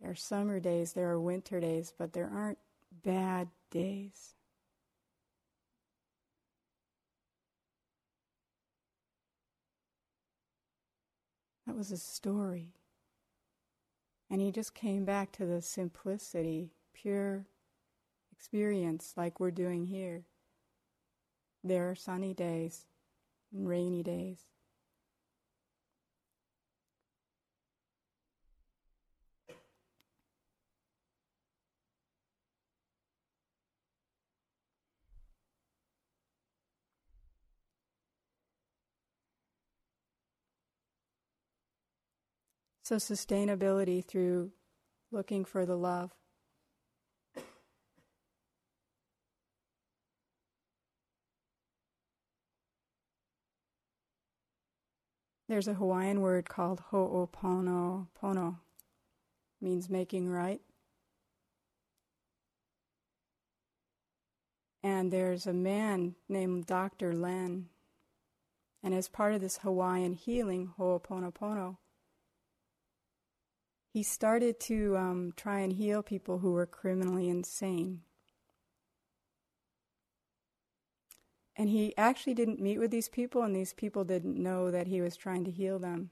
there 0.00 0.10
are 0.12 0.16
summer 0.16 0.60
days, 0.60 0.94
there 0.94 1.10
are 1.10 1.20
winter 1.20 1.60
days, 1.60 1.92
but 1.96 2.14
there 2.14 2.30
aren't 2.32 2.58
bad 3.04 3.48
days. 3.70 4.34
That 11.72 11.78
was 11.78 11.90
a 11.90 11.96
story. 11.96 12.74
And 14.28 14.42
he 14.42 14.52
just 14.52 14.74
came 14.74 15.06
back 15.06 15.32
to 15.32 15.46
the 15.46 15.62
simplicity, 15.62 16.74
pure 16.92 17.46
experience 18.30 19.14
like 19.16 19.40
we're 19.40 19.52
doing 19.52 19.86
here. 19.86 20.26
There 21.64 21.90
are 21.90 21.94
sunny 21.94 22.34
days 22.34 22.84
and 23.54 23.66
rainy 23.66 24.02
days. 24.02 24.51
So, 42.84 42.96
sustainability 42.96 44.04
through 44.04 44.50
looking 45.12 45.44
for 45.44 45.64
the 45.64 45.76
love. 45.76 46.10
There's 55.48 55.68
a 55.68 55.74
Hawaiian 55.74 56.22
word 56.22 56.48
called 56.48 56.82
ho'oponopono, 56.90 58.56
means 59.60 59.88
making 59.88 60.28
right. 60.28 60.62
And 64.82 65.12
there's 65.12 65.46
a 65.46 65.52
man 65.52 66.16
named 66.28 66.66
Dr. 66.66 67.12
Len, 67.12 67.68
and 68.82 68.92
as 68.94 69.08
part 69.08 69.34
of 69.34 69.40
this 69.40 69.58
Hawaiian 69.58 70.14
healing, 70.14 70.72
ho'oponopono, 70.78 71.76
he 73.92 74.02
started 74.02 74.58
to 74.58 74.96
um, 74.96 75.34
try 75.36 75.60
and 75.60 75.74
heal 75.74 76.02
people 76.02 76.38
who 76.38 76.52
were 76.52 76.64
criminally 76.64 77.28
insane. 77.28 78.00
And 81.54 81.68
he 81.68 81.94
actually 81.98 82.32
didn't 82.32 82.58
meet 82.58 82.78
with 82.78 82.90
these 82.90 83.10
people, 83.10 83.42
and 83.42 83.54
these 83.54 83.74
people 83.74 84.04
didn't 84.04 84.42
know 84.42 84.70
that 84.70 84.86
he 84.86 85.02
was 85.02 85.14
trying 85.14 85.44
to 85.44 85.50
heal 85.50 85.78
them. 85.78 86.08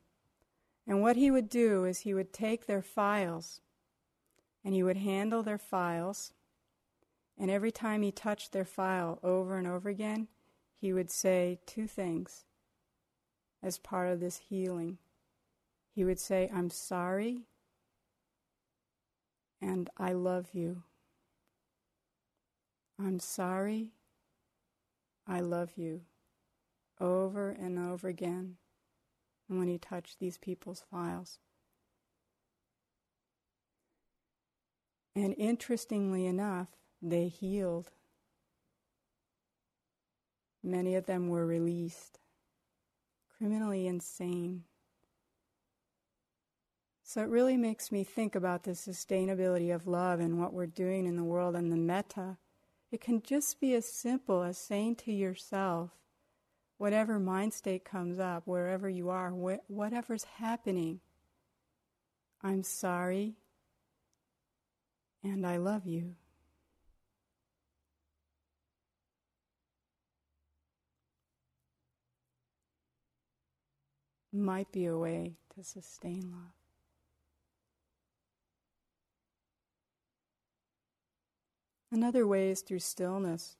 And 0.86 1.00
what 1.00 1.16
he 1.16 1.30
would 1.30 1.48
do 1.48 1.84
is 1.86 2.00
he 2.00 2.12
would 2.12 2.34
take 2.34 2.66
their 2.66 2.82
files 2.82 3.62
and 4.62 4.74
he 4.74 4.82
would 4.82 4.98
handle 4.98 5.42
their 5.42 5.56
files. 5.56 6.34
And 7.38 7.50
every 7.50 7.72
time 7.72 8.02
he 8.02 8.12
touched 8.12 8.52
their 8.52 8.66
file 8.66 9.18
over 9.22 9.56
and 9.56 9.66
over 9.66 9.88
again, 9.88 10.28
he 10.78 10.92
would 10.92 11.10
say 11.10 11.60
two 11.64 11.86
things 11.86 12.44
as 13.62 13.78
part 13.78 14.10
of 14.10 14.20
this 14.20 14.36
healing. 14.36 14.98
He 15.94 16.04
would 16.04 16.20
say, 16.20 16.50
I'm 16.52 16.68
sorry 16.68 17.46
and 19.60 19.90
I 19.96 20.12
love 20.12 20.48
you. 20.52 20.82
I'm 22.98 23.18
sorry, 23.18 23.92
I 25.26 25.40
love 25.40 25.72
you, 25.76 26.02
over 27.00 27.50
and 27.50 27.78
over 27.78 28.08
again 28.08 28.56
when 29.48 29.68
he 29.68 29.78
touched 29.78 30.18
these 30.18 30.38
people's 30.38 30.84
files. 30.90 31.38
And 35.16 35.34
interestingly 35.36 36.26
enough, 36.26 36.68
they 37.02 37.28
healed. 37.28 37.90
Many 40.62 40.94
of 40.94 41.06
them 41.06 41.28
were 41.28 41.46
released, 41.46 42.18
criminally 43.36 43.86
insane. 43.86 44.64
So 47.10 47.20
it 47.22 47.28
really 47.28 47.56
makes 47.56 47.90
me 47.90 48.04
think 48.04 48.36
about 48.36 48.62
the 48.62 48.70
sustainability 48.70 49.74
of 49.74 49.88
love 49.88 50.20
and 50.20 50.38
what 50.38 50.52
we're 50.52 50.66
doing 50.66 51.06
in 51.06 51.16
the 51.16 51.24
world 51.24 51.56
and 51.56 51.72
the 51.72 51.76
metta. 51.76 52.36
It 52.92 53.00
can 53.00 53.20
just 53.20 53.60
be 53.60 53.74
as 53.74 53.84
simple 53.84 54.44
as 54.44 54.56
saying 54.56 54.94
to 55.06 55.12
yourself, 55.12 55.90
whatever 56.78 57.18
mind 57.18 57.52
state 57.52 57.84
comes 57.84 58.20
up, 58.20 58.46
wherever 58.46 58.88
you 58.88 59.08
are, 59.08 59.30
wh- 59.30 59.68
whatever's 59.68 60.22
happening, 60.22 61.00
I'm 62.44 62.62
sorry, 62.62 63.34
and 65.24 65.44
I 65.44 65.56
love 65.56 65.88
you. 65.88 66.14
Might 74.32 74.70
be 74.70 74.86
a 74.86 74.96
way 74.96 75.32
to 75.56 75.64
sustain 75.64 76.30
love. 76.30 76.59
Another 81.92 82.26
way 82.26 82.50
is 82.50 82.60
through 82.60 82.78
stillness. 82.78 83.56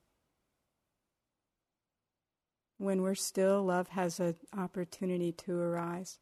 When 2.78 3.02
we're 3.02 3.14
still, 3.16 3.64
love 3.64 3.88
has 3.88 4.20
an 4.20 4.36
opportunity 4.56 5.32
to 5.32 5.58
arise. 5.58 6.18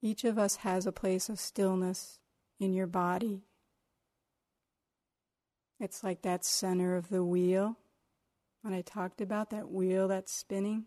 Each 0.00 0.24
of 0.24 0.38
us 0.38 0.56
has 0.56 0.86
a 0.86 0.92
place 0.92 1.28
of 1.28 1.40
stillness 1.40 2.20
in 2.60 2.72
your 2.72 2.86
body. 2.86 3.42
It's 5.80 6.04
like 6.04 6.22
that 6.22 6.44
center 6.44 6.94
of 6.94 7.08
the 7.08 7.24
wheel 7.24 7.76
when 8.66 8.74
I 8.74 8.82
talked 8.82 9.20
about, 9.20 9.50
that 9.50 9.70
wheel 9.70 10.08
that's 10.08 10.32
spinning. 10.32 10.86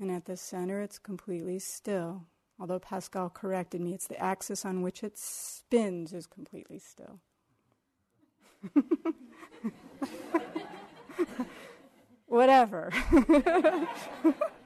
And 0.00 0.10
at 0.10 0.24
the 0.24 0.36
center, 0.36 0.80
it's 0.80 0.98
completely 0.98 1.60
still. 1.60 2.24
Although 2.58 2.80
Pascal 2.80 3.30
corrected 3.30 3.80
me, 3.80 3.94
it's 3.94 4.08
the 4.08 4.20
axis 4.20 4.64
on 4.64 4.82
which 4.82 5.04
it 5.04 5.16
spins 5.16 6.12
is 6.12 6.26
completely 6.26 6.80
still. 6.80 7.20
Whatever. 12.26 12.90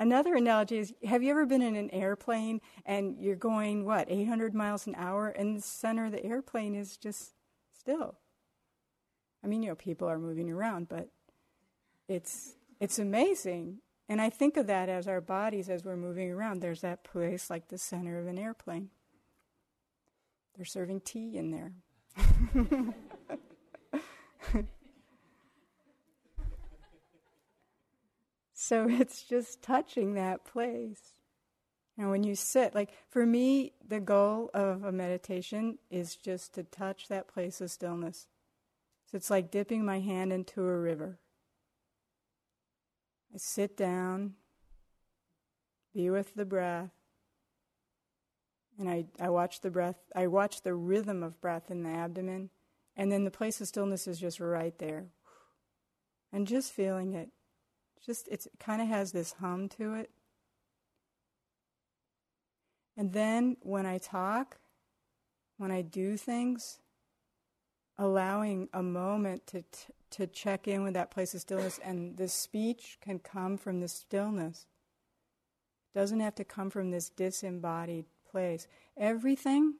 Another 0.00 0.34
analogy 0.34 0.78
is 0.78 0.94
have 1.04 1.22
you 1.22 1.30
ever 1.30 1.44
been 1.44 1.60
in 1.60 1.76
an 1.76 1.90
airplane 1.90 2.62
and 2.86 3.18
you're 3.20 3.36
going, 3.36 3.84
what, 3.84 4.10
800 4.10 4.54
miles 4.54 4.86
an 4.86 4.94
hour, 4.96 5.28
and 5.28 5.54
the 5.54 5.60
center 5.60 6.06
of 6.06 6.12
the 6.12 6.24
airplane 6.24 6.74
is 6.74 6.96
just 6.96 7.34
still? 7.78 8.16
I 9.44 9.46
mean, 9.46 9.62
you 9.62 9.68
know, 9.68 9.74
people 9.74 10.08
are 10.08 10.18
moving 10.18 10.50
around, 10.50 10.88
but 10.88 11.10
it's, 12.08 12.54
it's 12.80 12.98
amazing. 12.98 13.80
And 14.08 14.22
I 14.22 14.30
think 14.30 14.56
of 14.56 14.66
that 14.68 14.88
as 14.88 15.06
our 15.06 15.20
bodies 15.20 15.68
as 15.68 15.84
we're 15.84 15.96
moving 15.96 16.30
around. 16.30 16.62
There's 16.62 16.80
that 16.80 17.04
place 17.04 17.50
like 17.50 17.68
the 17.68 17.76
center 17.76 18.18
of 18.18 18.26
an 18.26 18.38
airplane. 18.38 18.88
They're 20.56 20.64
serving 20.64 21.02
tea 21.02 21.36
in 21.36 21.50
there. 21.50 21.74
So 28.70 28.86
it's 28.88 29.24
just 29.24 29.62
touching 29.62 30.14
that 30.14 30.44
place. 30.44 31.14
And 31.98 32.08
when 32.08 32.22
you 32.22 32.36
sit, 32.36 32.72
like 32.72 32.90
for 33.08 33.26
me, 33.26 33.72
the 33.86 33.98
goal 33.98 34.48
of 34.54 34.84
a 34.84 34.92
meditation 34.92 35.78
is 35.90 36.14
just 36.14 36.54
to 36.54 36.62
touch 36.62 37.08
that 37.08 37.26
place 37.26 37.60
of 37.60 37.72
stillness. 37.72 38.28
So 39.10 39.16
it's 39.16 39.28
like 39.28 39.50
dipping 39.50 39.84
my 39.84 39.98
hand 39.98 40.32
into 40.32 40.62
a 40.62 40.78
river. 40.78 41.18
I 43.34 43.38
sit 43.38 43.76
down, 43.76 44.34
be 45.92 46.08
with 46.08 46.36
the 46.36 46.44
breath, 46.44 46.92
and 48.78 48.88
I, 48.88 49.06
I 49.20 49.30
watch 49.30 49.62
the 49.62 49.70
breath, 49.70 49.96
I 50.14 50.28
watch 50.28 50.62
the 50.62 50.74
rhythm 50.74 51.24
of 51.24 51.40
breath 51.40 51.72
in 51.72 51.82
the 51.82 51.90
abdomen, 51.90 52.50
and 52.96 53.10
then 53.10 53.24
the 53.24 53.32
place 53.32 53.60
of 53.60 53.66
stillness 53.66 54.06
is 54.06 54.20
just 54.20 54.38
right 54.38 54.78
there. 54.78 55.08
And 56.32 56.46
just 56.46 56.72
feeling 56.72 57.12
it 57.14 57.30
just 58.04 58.28
it 58.28 58.46
kind 58.58 58.80
of 58.80 58.88
has 58.88 59.12
this 59.12 59.34
hum 59.40 59.68
to 59.70 59.94
it. 59.94 60.10
And 62.96 63.12
then 63.12 63.56
when 63.60 63.86
I 63.86 63.98
talk, 63.98 64.58
when 65.56 65.70
I 65.70 65.82
do 65.82 66.16
things, 66.16 66.80
allowing 67.98 68.68
a 68.72 68.82
moment 68.82 69.46
to 69.48 69.62
t- 69.62 69.92
to 70.10 70.26
check 70.26 70.66
in 70.66 70.82
with 70.82 70.94
that 70.94 71.10
place 71.10 71.34
of 71.34 71.40
stillness, 71.40 71.78
and 71.84 72.16
the 72.16 72.28
speech 72.28 72.98
can 73.00 73.18
come 73.18 73.56
from 73.56 73.80
the 73.80 73.88
stillness. 73.88 74.66
It 75.94 75.98
doesn't 75.98 76.20
have 76.20 76.34
to 76.36 76.44
come 76.44 76.70
from 76.70 76.90
this 76.90 77.10
disembodied 77.10 78.06
place. 78.28 78.66
Everything 78.96 79.74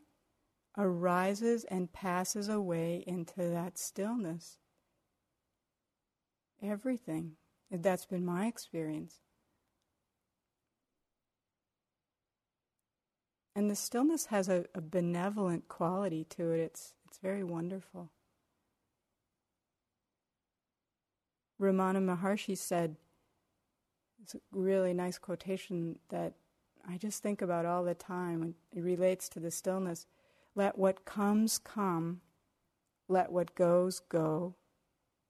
arises 0.78 1.64
and 1.64 1.92
passes 1.92 2.48
away 2.48 3.02
into 3.06 3.42
that 3.50 3.78
stillness. 3.78 4.58
Everything. 6.62 7.32
That's 7.70 8.06
been 8.06 8.24
my 8.24 8.46
experience. 8.46 9.20
And 13.54 13.70
the 13.70 13.76
stillness 13.76 14.26
has 14.26 14.48
a, 14.48 14.64
a, 14.74 14.80
benevolent 14.80 15.68
quality 15.68 16.24
to 16.30 16.50
it. 16.52 16.60
It's, 16.60 16.94
it's 17.06 17.18
very 17.18 17.44
wonderful. 17.44 18.10
Ramana 21.60 21.98
Maharshi 21.98 22.56
said, 22.56 22.96
it's 24.22 24.34
a 24.34 24.40
really 24.52 24.94
nice 24.94 25.18
quotation 25.18 25.98
that 26.08 26.34
I 26.88 26.96
just 26.96 27.22
think 27.22 27.42
about 27.42 27.66
all 27.66 27.84
the 27.84 27.94
time, 27.94 28.54
it 28.74 28.80
relates 28.80 29.28
to 29.30 29.40
the 29.40 29.50
stillness. 29.50 30.06
Let 30.54 30.78
what 30.78 31.04
comes 31.04 31.58
come, 31.58 32.20
let 33.08 33.30
what 33.30 33.54
goes 33.54 34.00
go, 34.00 34.54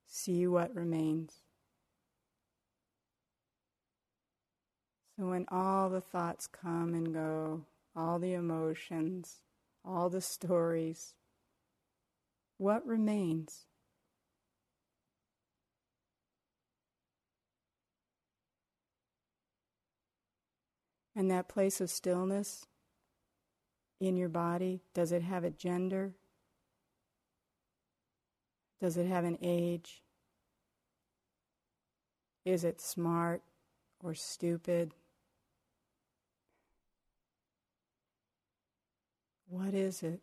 see 0.07 0.47
what 0.47 0.73
remains. 0.73 1.40
When 5.21 5.45
all 5.51 5.91
the 5.91 6.01
thoughts 6.01 6.47
come 6.47 6.95
and 6.95 7.13
go, 7.13 7.61
all 7.95 8.17
the 8.17 8.33
emotions, 8.33 9.43
all 9.85 10.09
the 10.09 10.19
stories, 10.19 11.13
what 12.57 12.83
remains? 12.87 13.67
And 21.15 21.29
that 21.29 21.47
place 21.47 21.79
of 21.79 21.91
stillness 21.91 22.65
in 23.99 24.17
your 24.17 24.29
body, 24.29 24.81
does 24.95 25.11
it 25.11 25.21
have 25.21 25.43
a 25.43 25.51
gender? 25.51 26.15
Does 28.79 28.97
it 28.97 29.05
have 29.05 29.23
an 29.23 29.37
age? 29.43 30.01
Is 32.43 32.63
it 32.63 32.81
smart 32.81 33.43
or 34.03 34.15
stupid? 34.15 34.95
What 39.51 39.73
is 39.73 40.01
it? 40.01 40.21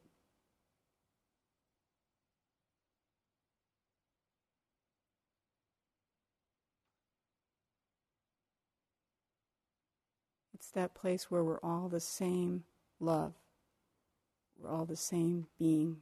It's 10.55 10.71
that 10.71 10.95
place 10.95 11.31
where 11.31 11.45
we're 11.45 11.61
all 11.63 11.91
the 11.91 12.01
same 12.01 12.65
love. 13.01 13.35
We're 14.59 14.71
all 14.71 14.87
the 14.87 14.97
same 14.97 15.47
being. 15.59 15.99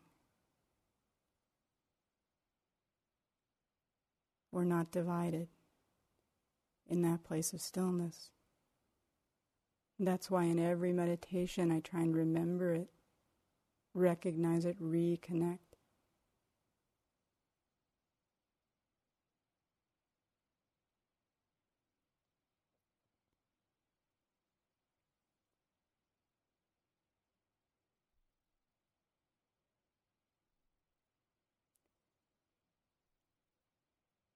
We're 4.52 4.62
not 4.62 4.92
divided 4.92 5.48
in 6.88 7.02
that 7.02 7.24
place 7.24 7.52
of 7.52 7.60
stillness. 7.60 8.30
that's 9.98 10.30
why 10.30 10.44
in 10.44 10.60
every 10.60 10.92
meditation 10.92 11.72
I 11.72 11.80
try 11.80 12.02
and 12.02 12.14
remember 12.14 12.72
it 12.72 12.88
recognize 13.96 14.64
it, 14.64 14.80
reconnect. 14.80 15.58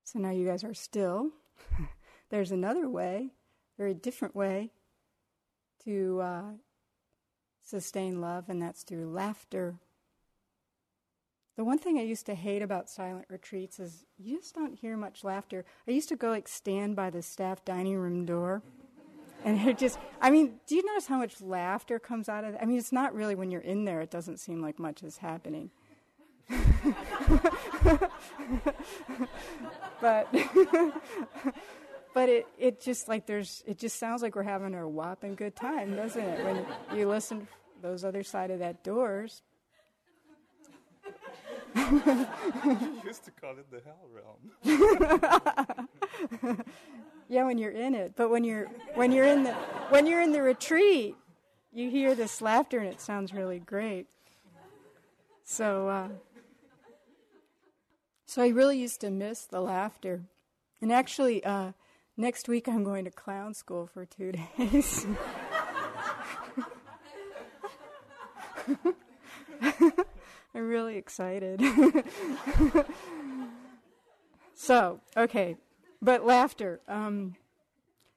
So 0.04 0.18
now 0.18 0.30
you 0.30 0.44
guys 0.44 0.64
are 0.64 0.74
still. 0.74 1.30
There's 2.30 2.50
another 2.50 2.88
way, 2.88 3.30
very 3.78 3.94
different 3.94 4.34
way 4.34 4.70
to 5.84 6.20
uh, 6.20 6.42
sustain 7.70 8.20
love, 8.20 8.48
and 8.48 8.60
that's 8.62 8.82
through 8.82 9.10
laughter. 9.10 9.76
The 11.56 11.64
one 11.64 11.78
thing 11.78 11.98
I 11.98 12.02
used 12.02 12.26
to 12.26 12.34
hate 12.34 12.62
about 12.62 12.88
silent 12.90 13.26
retreats 13.28 13.80
is 13.80 14.04
you 14.18 14.38
just 14.38 14.54
don't 14.54 14.74
hear 14.74 14.96
much 14.96 15.24
laughter. 15.24 15.64
I 15.88 15.92
used 15.92 16.08
to 16.10 16.16
go 16.16 16.30
like 16.30 16.48
stand 16.48 16.96
by 16.96 17.10
the 17.10 17.22
staff 17.22 17.64
dining 17.64 17.98
room 17.98 18.24
door 18.24 18.62
And 19.44 19.60
it 19.68 19.78
just, 19.78 19.98
I 20.20 20.30
mean, 20.30 20.60
do 20.66 20.74
you 20.74 20.84
notice 20.84 21.06
how 21.06 21.18
much 21.18 21.40
laughter 21.40 21.98
comes 21.98 22.28
out 22.28 22.44
of 22.44 22.54
it? 22.54 22.60
I 22.60 22.66
mean, 22.66 22.78
it's 22.78 22.92
not 22.92 23.14
really 23.14 23.34
when 23.34 23.50
you're 23.50 23.62
in 23.62 23.84
there, 23.84 24.00
it 24.02 24.10
doesn't 24.10 24.38
seem 24.38 24.60
like 24.60 24.78
much 24.78 25.02
is 25.02 25.18
happening. 25.18 25.70
but 30.00 30.28
but 32.14 32.28
it, 32.28 32.46
it 32.58 32.80
just 32.80 33.08
like 33.08 33.26
there's 33.26 33.62
it 33.66 33.78
just 33.78 34.00
sounds 34.00 34.20
like 34.20 34.34
we're 34.34 34.42
having 34.42 34.74
a 34.74 34.88
whopping 34.88 35.36
good 35.36 35.54
time, 35.54 35.94
doesn't 35.94 36.20
it? 36.20 36.44
When 36.44 36.66
you 36.98 37.08
listen 37.08 37.46
those 37.82 38.04
other 38.04 38.22
side 38.22 38.50
of 38.50 38.58
that 38.58 38.82
doors. 38.84 39.42
you 41.74 41.82
used 43.04 43.24
to 43.24 43.30
call 43.40 43.56
it 43.58 43.66
the 43.70 43.80
hell 43.84 44.08
realm. 44.12 44.40
yeah, 47.28 47.44
when 47.44 47.58
you're 47.58 47.70
in 47.70 47.94
it, 47.94 48.14
but 48.16 48.28
when 48.30 48.44
you're 48.44 48.66
when 48.94 49.12
you're 49.12 49.26
in 49.26 49.44
the 49.44 49.52
when 49.90 50.06
you're 50.06 50.20
in 50.20 50.32
the 50.32 50.42
retreat, 50.42 51.16
you 51.72 51.90
hear 51.90 52.14
this 52.14 52.42
laughter 52.42 52.78
and 52.78 52.88
it 52.88 53.00
sounds 53.00 53.32
really 53.32 53.58
great. 53.58 54.06
So, 55.44 55.88
uh, 55.88 56.08
so 58.26 58.42
I 58.42 58.48
really 58.48 58.78
used 58.78 59.00
to 59.00 59.10
miss 59.10 59.46
the 59.46 59.60
laughter, 59.60 60.22
and 60.80 60.92
actually, 60.92 61.42
uh, 61.44 61.72
next 62.16 62.48
week 62.48 62.68
I'm 62.68 62.84
going 62.84 63.04
to 63.04 63.10
clown 63.10 63.54
school 63.54 63.88
for 63.92 64.04
two 64.04 64.32
days. 64.58 65.06
I'm 70.54 70.68
really 70.68 70.96
excited. 70.96 71.62
so, 74.54 75.00
okay, 75.16 75.56
but 76.02 76.24
laughter. 76.24 76.80
Um, 76.88 77.36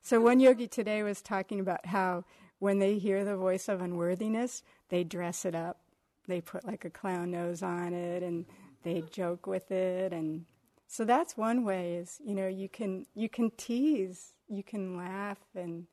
so, 0.02 0.20
one 0.20 0.40
yogi 0.40 0.68
today 0.68 1.04
was 1.04 1.22
talking 1.22 1.60
about 1.60 1.86
how 1.86 2.26
when 2.60 2.80
they 2.80 2.98
hear 2.98 3.24
the 3.24 3.38
voice 3.38 3.68
of 3.68 3.82
unworthiness, 3.82 4.64
they 4.90 5.04
dress 5.04 5.46
it 5.46 5.56
up. 5.56 5.80
They 6.28 6.42
put 6.42 6.66
like 6.66 6.86
a 6.86 6.90
clown 6.90 7.32
nose 7.32 7.62
on 7.62 7.94
it 7.94 8.24
and 8.24 8.46
they 8.84 9.04
joke 9.12 9.48
with 9.48 9.72
it. 9.72 10.14
And 10.14 10.46
so, 10.88 11.06
that's 11.06 11.38
one 11.38 11.64
way 11.64 11.96
is, 11.96 12.20
you 12.26 12.34
know, 12.34 12.48
you 12.48 12.68
can, 12.68 13.06
you 13.16 13.30
can 13.30 13.52
tease, 13.52 14.34
you 14.48 14.64
can 14.64 14.98
laugh 14.98 15.40
and 15.56 15.86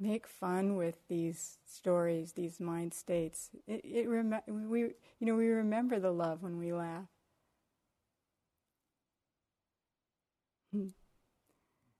make 0.00 0.26
fun 0.26 0.76
with 0.76 0.96
these 1.08 1.58
stories, 1.66 2.32
these 2.32 2.58
mind 2.58 2.94
states. 2.94 3.50
It, 3.66 3.82
it 3.84 4.08
rem- 4.08 4.40
we, 4.48 4.80
you 4.80 5.26
know, 5.26 5.34
we 5.34 5.48
remember 5.48 6.00
the 6.00 6.10
love 6.10 6.42
when 6.42 6.58
we 6.58 6.72
laugh. 6.72 7.08
Hmm. 10.72 10.88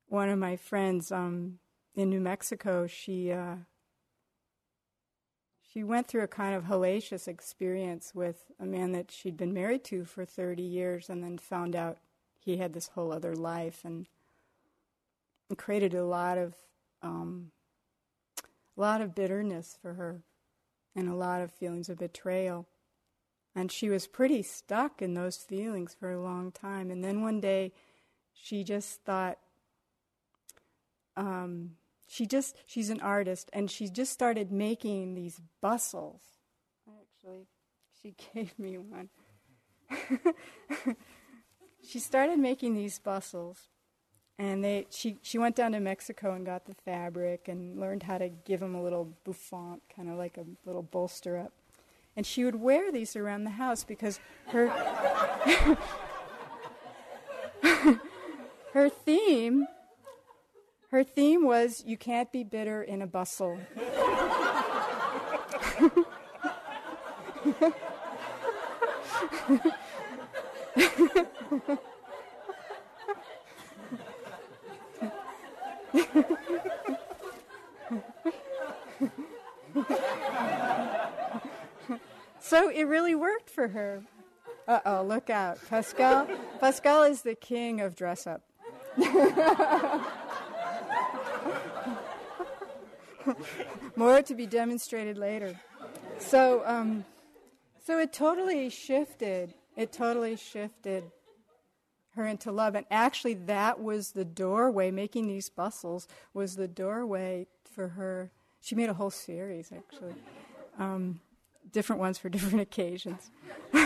One 0.08 0.28
of 0.30 0.38
my 0.38 0.56
friends 0.56 1.12
um, 1.12 1.58
in 1.94 2.08
New 2.08 2.20
Mexico, 2.20 2.86
she 2.86 3.30
uh, 3.30 3.56
she 5.72 5.84
went 5.84 6.08
through 6.08 6.22
a 6.22 6.28
kind 6.28 6.54
of 6.54 6.64
hellacious 6.64 7.28
experience 7.28 8.12
with 8.14 8.44
a 8.58 8.66
man 8.66 8.92
that 8.92 9.10
she'd 9.10 9.36
been 9.36 9.52
married 9.52 9.84
to 9.84 10.04
for 10.04 10.24
30 10.24 10.62
years, 10.62 11.08
and 11.08 11.22
then 11.22 11.38
found 11.38 11.76
out 11.76 11.98
he 12.38 12.56
had 12.56 12.72
this 12.72 12.88
whole 12.88 13.12
other 13.12 13.36
life, 13.36 13.82
and 13.84 14.06
created 15.56 15.94
a 15.94 16.04
lot 16.04 16.38
of 16.38 16.54
um, 17.02 17.50
a 18.80 18.82
lot 18.82 19.02
of 19.02 19.14
bitterness 19.14 19.76
for 19.82 19.92
her 19.94 20.22
and 20.96 21.06
a 21.06 21.14
lot 21.14 21.42
of 21.42 21.52
feelings 21.52 21.90
of 21.90 21.98
betrayal. 21.98 22.66
And 23.54 23.70
she 23.70 23.90
was 23.90 24.06
pretty 24.06 24.42
stuck 24.42 25.02
in 25.02 25.12
those 25.12 25.36
feelings 25.36 25.94
for 25.98 26.10
a 26.10 26.22
long 26.22 26.50
time. 26.50 26.90
And 26.90 27.04
then 27.04 27.20
one 27.20 27.40
day 27.40 27.72
she 28.32 28.64
just 28.64 29.02
thought, 29.02 29.36
um, 31.14 31.72
she 32.06 32.24
just, 32.24 32.56
she's 32.64 32.88
an 32.88 33.00
artist, 33.00 33.50
and 33.52 33.70
she 33.70 33.88
just 33.88 34.12
started 34.12 34.50
making 34.50 35.14
these 35.14 35.40
bustles. 35.60 36.22
Actually, 36.88 37.48
she 38.00 38.14
gave 38.34 38.58
me 38.58 38.78
one. 38.78 39.10
she 41.86 41.98
started 41.98 42.38
making 42.38 42.74
these 42.74 42.98
bustles 42.98 43.58
and 44.40 44.64
they 44.64 44.86
she 44.88 45.18
she 45.20 45.36
went 45.36 45.54
down 45.54 45.72
to 45.72 45.80
Mexico 45.80 46.32
and 46.32 46.46
got 46.46 46.64
the 46.64 46.72
fabric 46.72 47.46
and 47.46 47.78
learned 47.78 48.04
how 48.04 48.16
to 48.16 48.30
give 48.30 48.60
them 48.60 48.74
a 48.74 48.82
little 48.82 49.12
bouffant, 49.22 49.82
kind 49.94 50.08
of 50.08 50.16
like 50.16 50.38
a 50.38 50.46
little 50.64 50.82
bolster 50.82 51.36
up. 51.36 51.52
And 52.16 52.24
she 52.24 52.44
would 52.44 52.54
wear 52.54 52.90
these 52.90 53.16
around 53.16 53.44
the 53.44 53.50
house 53.50 53.84
because 53.84 54.18
her 54.46 54.70
her 58.72 58.88
theme 58.88 59.66
her 60.90 61.04
theme 61.04 61.44
was 61.44 61.84
you 61.86 61.98
can't 61.98 62.32
be 62.32 62.42
bitter 62.42 62.82
in 62.82 63.02
a 63.02 63.06
bustle. 63.06 63.58
so 82.40 82.70
it 82.70 82.84
really 82.84 83.14
worked 83.14 83.50
for 83.50 83.68
her. 83.68 84.02
Uh 84.66 84.80
oh, 84.84 85.02
look 85.02 85.30
out. 85.30 85.58
Pascal 85.68 86.26
Pascal 86.60 87.04
is 87.04 87.22
the 87.22 87.34
king 87.34 87.80
of 87.80 87.94
dress 87.94 88.26
up. 88.26 88.42
More 93.96 94.22
to 94.22 94.34
be 94.34 94.46
demonstrated 94.46 95.18
later. 95.18 95.58
So, 96.18 96.62
um, 96.64 97.04
so 97.84 97.98
it 97.98 98.12
totally 98.12 98.70
shifted. 98.70 99.54
It 99.76 99.92
totally 99.92 100.36
shifted 100.36 101.10
her 102.14 102.26
into 102.26 102.50
love. 102.50 102.74
And 102.74 102.86
actually, 102.90 103.34
that 103.34 103.80
was 103.80 104.12
the 104.12 104.24
doorway, 104.24 104.90
making 104.90 105.26
these 105.26 105.48
bustles 105.48 106.08
was 106.34 106.56
the 106.56 106.68
doorway 106.68 107.46
for 107.64 107.88
her. 107.88 108.30
She 108.60 108.74
made 108.74 108.88
a 108.88 108.94
whole 108.94 109.10
series, 109.10 109.72
actually. 109.72 110.14
Um, 110.78 111.20
different 111.72 112.00
ones 112.00 112.18
for 112.18 112.28
different 112.28 112.60
occasions, 112.60 113.30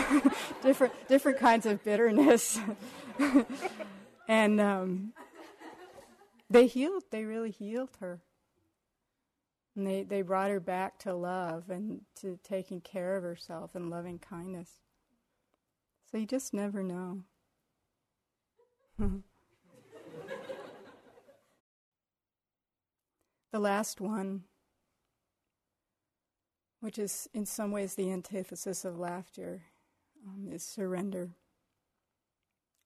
different, 0.63 0.93
different 1.07 1.39
kinds 1.39 1.65
of 1.65 1.83
bitterness. 1.83 2.59
and 4.27 4.59
um, 4.59 5.13
they 6.49 6.67
healed, 6.67 7.03
they 7.11 7.25
really 7.25 7.51
healed 7.51 7.97
her. 7.99 8.21
And 9.75 9.85
they, 9.85 10.03
they 10.03 10.21
brought 10.21 10.51
her 10.51 10.61
back 10.61 10.99
to 10.99 11.13
love 11.13 11.69
and 11.69 12.01
to 12.21 12.39
taking 12.43 12.79
care 12.79 13.17
of 13.17 13.23
herself 13.23 13.75
and 13.75 13.89
loving 13.89 14.19
kindness. 14.19 14.79
So 16.09 16.17
you 16.17 16.25
just 16.25 16.53
never 16.53 16.81
know. 16.81 17.23
the 23.51 23.59
last 23.59 23.99
one, 23.99 24.43
which 26.79 26.97
is 26.97 27.27
in 27.33 27.45
some 27.45 27.71
ways 27.71 27.95
the 27.95 28.11
antithesis 28.11 28.85
of 28.85 28.97
laughter, 28.97 29.63
um, 30.25 30.47
is 30.51 30.63
surrender. 30.63 31.31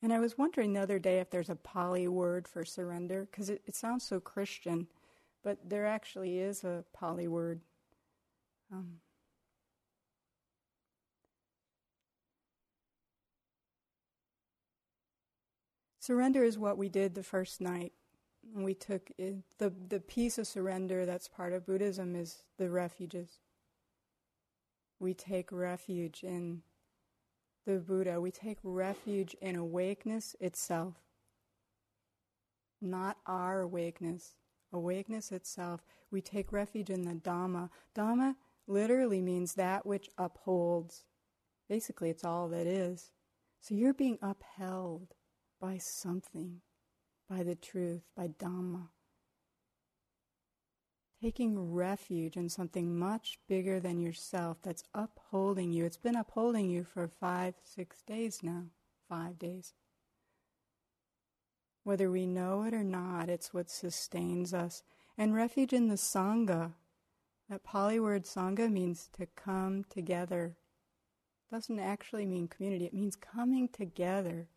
And 0.01 0.13
I 0.13 0.19
was 0.19 0.37
wondering 0.37 0.73
the 0.73 0.81
other 0.81 0.97
day 0.97 1.19
if 1.19 1.29
there's 1.29 1.49
a 1.49 1.55
Pali 1.55 2.07
word 2.07 2.47
for 2.47 2.63
surrender, 2.63 3.27
because 3.29 3.49
it, 3.49 3.61
it, 3.67 3.75
sounds 3.75 4.03
so 4.03 4.19
Christian, 4.19 4.87
but 5.43 5.57
there 5.69 5.85
actually 5.85 6.39
is 6.39 6.63
a 6.63 6.85
Pali 6.93 7.27
word. 7.27 7.59
Um, 8.71 8.99
Surrender 16.09 16.43
is 16.43 16.57
what 16.57 16.79
we 16.79 16.89
did 16.89 17.13
the 17.13 17.21
first 17.21 17.61
night. 17.61 17.93
We 18.55 18.73
took 18.73 19.11
it, 19.19 19.43
the 19.59 19.71
the 19.89 19.99
piece 19.99 20.39
of 20.39 20.47
surrender 20.47 21.05
that's 21.05 21.27
part 21.27 21.53
of 21.53 21.67
Buddhism 21.67 22.15
is 22.15 22.41
the 22.57 22.71
refuges. 22.71 23.37
We 24.99 25.13
take 25.13 25.51
refuge 25.51 26.23
in 26.23 26.63
the 27.67 27.77
Buddha. 27.77 28.19
We 28.19 28.31
take 28.31 28.57
refuge 28.63 29.35
in 29.39 29.55
awakeness 29.55 30.35
itself, 30.39 30.95
not 32.81 33.17
our 33.27 33.61
awakeness. 33.61 34.33
Awakeness 34.73 35.31
itself. 35.31 35.85
We 36.09 36.21
take 36.21 36.51
refuge 36.51 36.89
in 36.89 37.03
the 37.03 37.13
Dhamma. 37.13 37.69
Dhamma 37.95 38.33
literally 38.65 39.21
means 39.21 39.53
that 39.53 39.85
which 39.85 40.09
upholds. 40.17 41.03
Basically, 41.67 42.09
it's 42.09 42.23
all 42.23 42.47
that 42.47 42.65
is. 42.65 43.11
So 43.61 43.75
you're 43.75 43.93
being 43.93 44.17
upheld 44.23 45.13
by 45.59 45.77
something, 45.77 46.61
by 47.29 47.43
the 47.43 47.55
truth, 47.55 48.03
by 48.15 48.27
Dhamma. 48.27 48.89
Taking 51.21 51.73
refuge 51.73 52.37
in 52.37 52.47
something 52.47 52.97
much 52.97 53.39
bigger 53.47 53.79
than 53.79 53.99
yourself 53.99 54.57
that's 54.63 54.85
upholding 54.93 55.73
you. 55.73 55.85
It's 55.85 55.97
been 55.97 56.15
upholding 56.15 56.69
you 56.69 56.85
for 56.85 57.09
five, 57.09 57.55
six 57.63 58.01
days 58.03 58.39
now. 58.41 58.63
Five 59.09 59.37
days. 59.37 59.73
Whether 61.83 62.09
we 62.09 62.25
know 62.25 62.63
it 62.63 62.73
or 62.73 62.83
not, 62.83 63.29
it's 63.29 63.53
what 63.53 63.69
sustains 63.69 64.53
us. 64.53 64.83
And 65.17 65.33
refuge 65.33 65.73
in 65.73 65.89
the 65.89 65.95
Sangha, 65.95 66.73
that 67.49 67.63
Pali 67.63 67.99
word 67.99 68.23
Sangha 68.23 68.71
means 68.71 69.09
to 69.17 69.25
come 69.25 69.83
together. 69.89 70.55
Doesn't 71.51 71.79
actually 71.79 72.25
mean 72.27 72.47
community, 72.47 72.85
it 72.85 72.93
means 72.93 73.15
coming 73.15 73.67
together. 73.67 74.47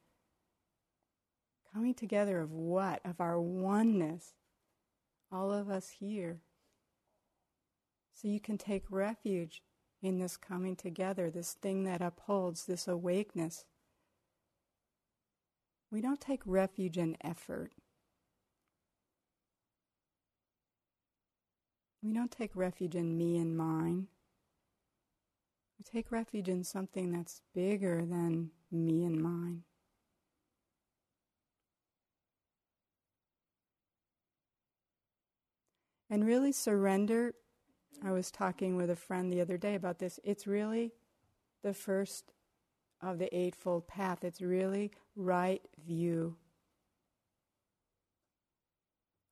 Coming 1.72 1.94
together 1.94 2.40
of 2.40 2.52
what? 2.52 3.00
Of 3.04 3.20
our 3.20 3.40
oneness. 3.40 4.32
All 5.30 5.52
of 5.52 5.70
us 5.70 5.88
here. 6.00 6.40
So 8.14 8.28
you 8.28 8.40
can 8.40 8.58
take 8.58 8.84
refuge 8.90 9.62
in 10.02 10.18
this 10.18 10.36
coming 10.36 10.76
together, 10.76 11.30
this 11.30 11.54
thing 11.54 11.84
that 11.84 12.02
upholds, 12.02 12.66
this 12.66 12.86
awakeness. 12.86 13.64
We 15.90 16.00
don't 16.00 16.20
take 16.20 16.40
refuge 16.44 16.98
in 16.98 17.16
effort. 17.22 17.72
We 22.02 22.12
don't 22.12 22.32
take 22.32 22.56
refuge 22.56 22.96
in 22.96 23.16
me 23.16 23.38
and 23.38 23.56
mine. 23.56 24.08
We 25.78 25.84
take 25.84 26.10
refuge 26.10 26.48
in 26.48 26.64
something 26.64 27.12
that's 27.12 27.42
bigger 27.54 28.04
than 28.04 28.50
me 28.70 29.04
and 29.04 29.20
mine. 29.22 29.62
And 36.12 36.26
really 36.26 36.52
surrender 36.52 37.32
I 38.04 38.12
was 38.12 38.30
talking 38.30 38.76
with 38.76 38.90
a 38.90 38.96
friend 38.96 39.32
the 39.32 39.40
other 39.40 39.56
day 39.56 39.74
about 39.74 39.98
this. 39.98 40.20
It's 40.22 40.46
really 40.46 40.92
the 41.62 41.72
first 41.72 42.34
of 43.00 43.18
the 43.18 43.34
Eightfold 43.34 43.88
Path. 43.88 44.22
It's 44.22 44.42
really 44.42 44.90
right 45.16 45.62
view. 45.82 46.36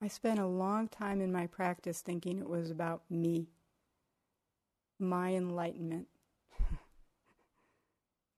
I 0.00 0.08
spent 0.08 0.38
a 0.38 0.46
long 0.46 0.88
time 0.88 1.20
in 1.20 1.30
my 1.30 1.46
practice 1.46 2.00
thinking 2.00 2.38
it 2.38 2.48
was 2.48 2.70
about 2.70 3.02
me, 3.10 3.50
my 4.98 5.34
enlightenment, 5.34 6.06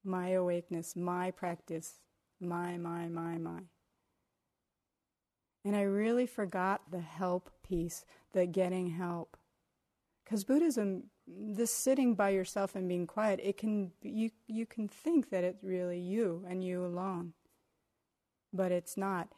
my 0.05 0.31
awakeness, 0.31 0.97
my 0.97 1.31
practice, 1.31 2.01
my, 2.41 2.77
my, 2.77 3.07
my, 3.07 3.39
my. 3.39 3.61
And 5.65 5.77
I 5.77 5.83
really 5.83 6.27
forgot 6.27 6.91
the 6.91 7.01
help 7.01 7.49
piece, 7.73 8.05
the 8.33 8.45
getting 8.45 8.91
help. 8.91 9.37
Because 10.25 10.45
Buddhism, 10.45 11.05
this 11.27 11.73
sitting 11.73 12.15
by 12.15 12.29
yourself 12.31 12.75
and 12.75 12.87
being 12.87 13.07
quiet, 13.07 13.41
it 13.43 13.57
can 13.57 13.93
you 14.03 14.31
you 14.47 14.67
can 14.67 14.89
think 14.89 15.31
that 15.31 15.43
it's 15.43 15.65
really 15.65 15.99
you 15.99 16.45
and 16.47 16.63
you 16.63 16.85
alone, 16.85 17.33
but 18.53 18.73
it's 18.73 18.97
not. 18.97 19.29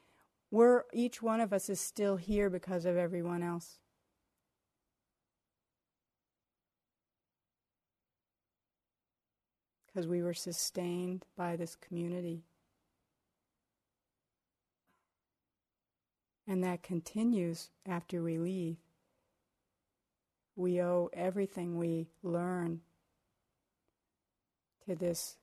We're 0.51 0.83
each 0.93 1.23
one 1.23 1.41
of 1.41 1.53
us 1.53 1.69
is 1.69 1.81
still 1.81 2.17
here 2.17 2.51
because 2.51 2.85
of 2.87 2.97
everyone 2.97 3.43
else. 3.43 3.79
Because 9.87 10.09
we 10.09 10.23
were 10.23 10.35
sustained 10.35 11.25
by 11.37 11.55
this 11.55 11.77
community. 11.77 12.43
And 16.47 16.63
that 16.63 16.83
continues 16.83 17.71
after 17.87 18.23
we 18.23 18.39
leave. 18.39 18.77
We 20.57 20.81
owe 20.81 21.11
everything 21.13 21.79
we 21.79 22.09
learn 22.23 22.81
to 24.87 24.95
this, 24.95 25.37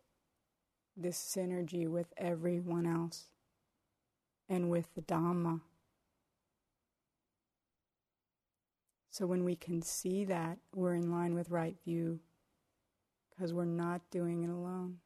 this 0.96 1.18
synergy 1.18 1.88
with 1.88 2.14
everyone 2.18 2.86
else 2.86 3.26
and 4.48 4.70
with 4.70 4.94
the 4.96 5.02
Dhamma. 5.02 5.62
So 9.10 9.26
when 9.26 9.44
we 9.44 9.56
can 9.56 9.82
see 9.82 10.24
that, 10.26 10.58
we're 10.74 10.94
in 10.94 11.12
line 11.12 11.34
with 11.34 11.50
right 11.50 11.76
view 11.84 12.20
because 13.30 13.54
we're 13.54 13.66
not 13.66 14.02
doing 14.12 14.44
it 14.44 14.50
alone. 14.50 14.98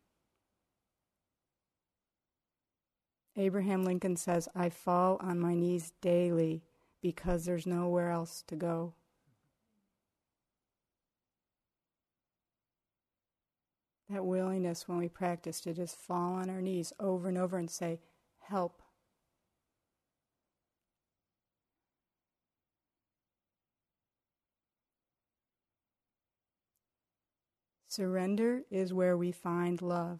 Abraham 3.37 3.83
Lincoln 3.83 4.15
says, 4.15 4.47
I 4.55 4.69
fall 4.69 5.17
on 5.21 5.39
my 5.39 5.55
knees 5.55 5.91
daily 6.01 6.63
because 7.01 7.45
there's 7.45 7.65
nowhere 7.65 8.11
else 8.11 8.43
to 8.47 8.55
go. 8.55 8.93
that 14.09 14.25
willingness 14.25 14.87
when 14.87 14.97
we 14.97 15.09
practice 15.09 15.59
to 15.61 15.73
just 15.73 15.97
fall 15.97 16.35
on 16.35 16.49
our 16.49 16.61
knees 16.61 16.93
over 16.99 17.27
and 17.27 17.37
over 17.37 17.57
and 17.57 17.69
say, 17.69 17.99
Help. 18.39 18.81
Surrender 27.87 28.61
is 28.69 28.93
where 28.93 29.15
we 29.15 29.31
find 29.31 29.81
love. 29.81 30.19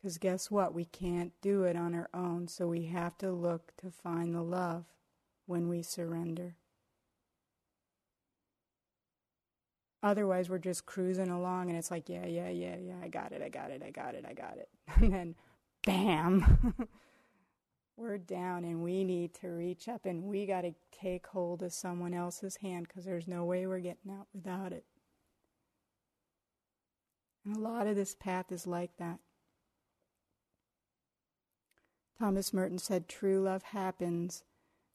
Because 0.00 0.16
guess 0.16 0.50
what? 0.50 0.72
We 0.72 0.86
can't 0.86 1.32
do 1.42 1.64
it 1.64 1.76
on 1.76 1.94
our 1.94 2.08
own, 2.14 2.48
so 2.48 2.66
we 2.68 2.86
have 2.86 3.18
to 3.18 3.30
look 3.30 3.72
to 3.78 3.90
find 3.90 4.34
the 4.34 4.42
love 4.42 4.84
when 5.46 5.68
we 5.68 5.82
surrender. 5.82 6.56
Otherwise, 10.02 10.48
we're 10.48 10.58
just 10.58 10.86
cruising 10.86 11.28
along 11.28 11.68
and 11.68 11.78
it's 11.78 11.90
like, 11.90 12.08
yeah, 12.08 12.24
yeah, 12.26 12.48
yeah, 12.48 12.76
yeah, 12.76 12.94
I 13.02 13.08
got 13.08 13.32
it, 13.32 13.42
I 13.42 13.50
got 13.50 13.70
it, 13.70 13.82
I 13.84 13.90
got 13.90 14.14
it, 14.14 14.24
I 14.26 14.32
got 14.32 14.56
it. 14.56 14.68
And 15.02 15.12
then, 15.12 15.34
bam, 15.84 16.74
we're 17.96 18.16
down 18.16 18.64
and 18.64 18.82
we 18.82 19.04
need 19.04 19.34
to 19.34 19.48
reach 19.48 19.88
up 19.88 20.06
and 20.06 20.24
we 20.24 20.46
got 20.46 20.62
to 20.62 20.72
take 20.90 21.26
hold 21.26 21.62
of 21.62 21.72
someone 21.74 22.14
else's 22.14 22.56
hand 22.56 22.88
because 22.88 23.04
there's 23.04 23.28
no 23.28 23.44
way 23.44 23.66
we're 23.66 23.78
getting 23.78 24.10
out 24.10 24.26
without 24.32 24.72
it. 24.72 24.84
And 27.44 27.56
a 27.56 27.60
lot 27.60 27.86
of 27.86 27.96
this 27.96 28.14
path 28.14 28.50
is 28.52 28.66
like 28.66 28.96
that. 28.98 29.18
Thomas 32.20 32.52
Merton 32.52 32.76
said, 32.76 33.08
True 33.08 33.40
love 33.40 33.62
happens 33.62 34.44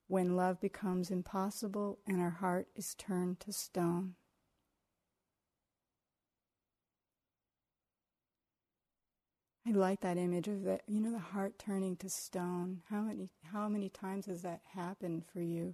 when 0.07 0.35
love 0.35 0.61
becomes 0.61 1.09
impossible 1.09 1.97
and 2.05 2.21
our 2.21 2.29
heart 2.29 2.67
is 2.75 2.93
turned 2.93 3.39
to 3.39 3.51
stone. 3.51 4.13
I 9.67 9.71
like 9.71 10.01
that 10.01 10.19
image 10.19 10.47
of 10.47 10.65
that, 10.65 10.83
you 10.87 11.01
know, 11.01 11.11
the 11.11 11.17
heart 11.17 11.57
turning 11.57 11.95
to 11.95 12.09
stone. 12.11 12.83
How 12.91 13.01
many, 13.01 13.31
how 13.51 13.67
many 13.69 13.89
times 13.89 14.27
has 14.27 14.43
that 14.43 14.61
happened 14.75 15.25
for 15.25 15.41
you? 15.41 15.73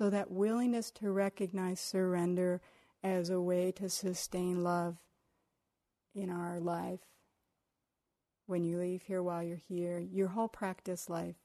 So, 0.00 0.08
that 0.08 0.30
willingness 0.30 0.90
to 0.92 1.10
recognize 1.10 1.78
surrender 1.78 2.62
as 3.04 3.28
a 3.28 3.38
way 3.38 3.70
to 3.72 3.90
sustain 3.90 4.64
love 4.64 4.96
in 6.14 6.30
our 6.30 6.58
life. 6.58 7.00
When 8.46 8.64
you 8.64 8.78
leave 8.78 9.02
here 9.02 9.22
while 9.22 9.42
you're 9.42 9.58
here, 9.58 9.98
your 9.98 10.28
whole 10.28 10.48
practice 10.48 11.10
life 11.10 11.36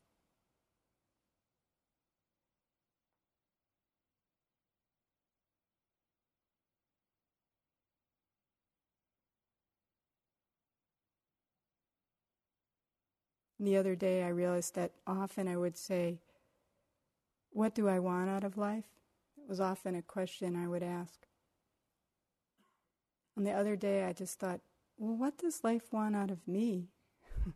The 13.59 13.77
other 13.77 13.95
day, 13.95 14.23
I 14.23 14.27
realized 14.29 14.75
that 14.75 14.91
often 15.07 15.47
I 15.47 15.57
would 15.57 15.77
say, 15.77 16.19
What 17.55 17.73
do 17.73 17.87
I 17.87 17.99
want 17.99 18.29
out 18.29 18.43
of 18.43 18.57
life? 18.57 18.83
It 19.37 19.47
was 19.47 19.61
often 19.61 19.95
a 19.95 20.01
question 20.01 20.57
I 20.57 20.67
would 20.67 20.83
ask. 20.83 21.25
And 23.37 23.47
the 23.47 23.53
other 23.53 23.77
day, 23.77 24.03
I 24.03 24.11
just 24.11 24.37
thought, 24.37 24.59
Well, 24.97 25.15
what 25.15 25.37
does 25.37 25.63
life 25.63 25.93
want 25.93 26.17
out 26.17 26.31
of 26.31 26.45
me? 26.49 26.89
I 27.47 27.51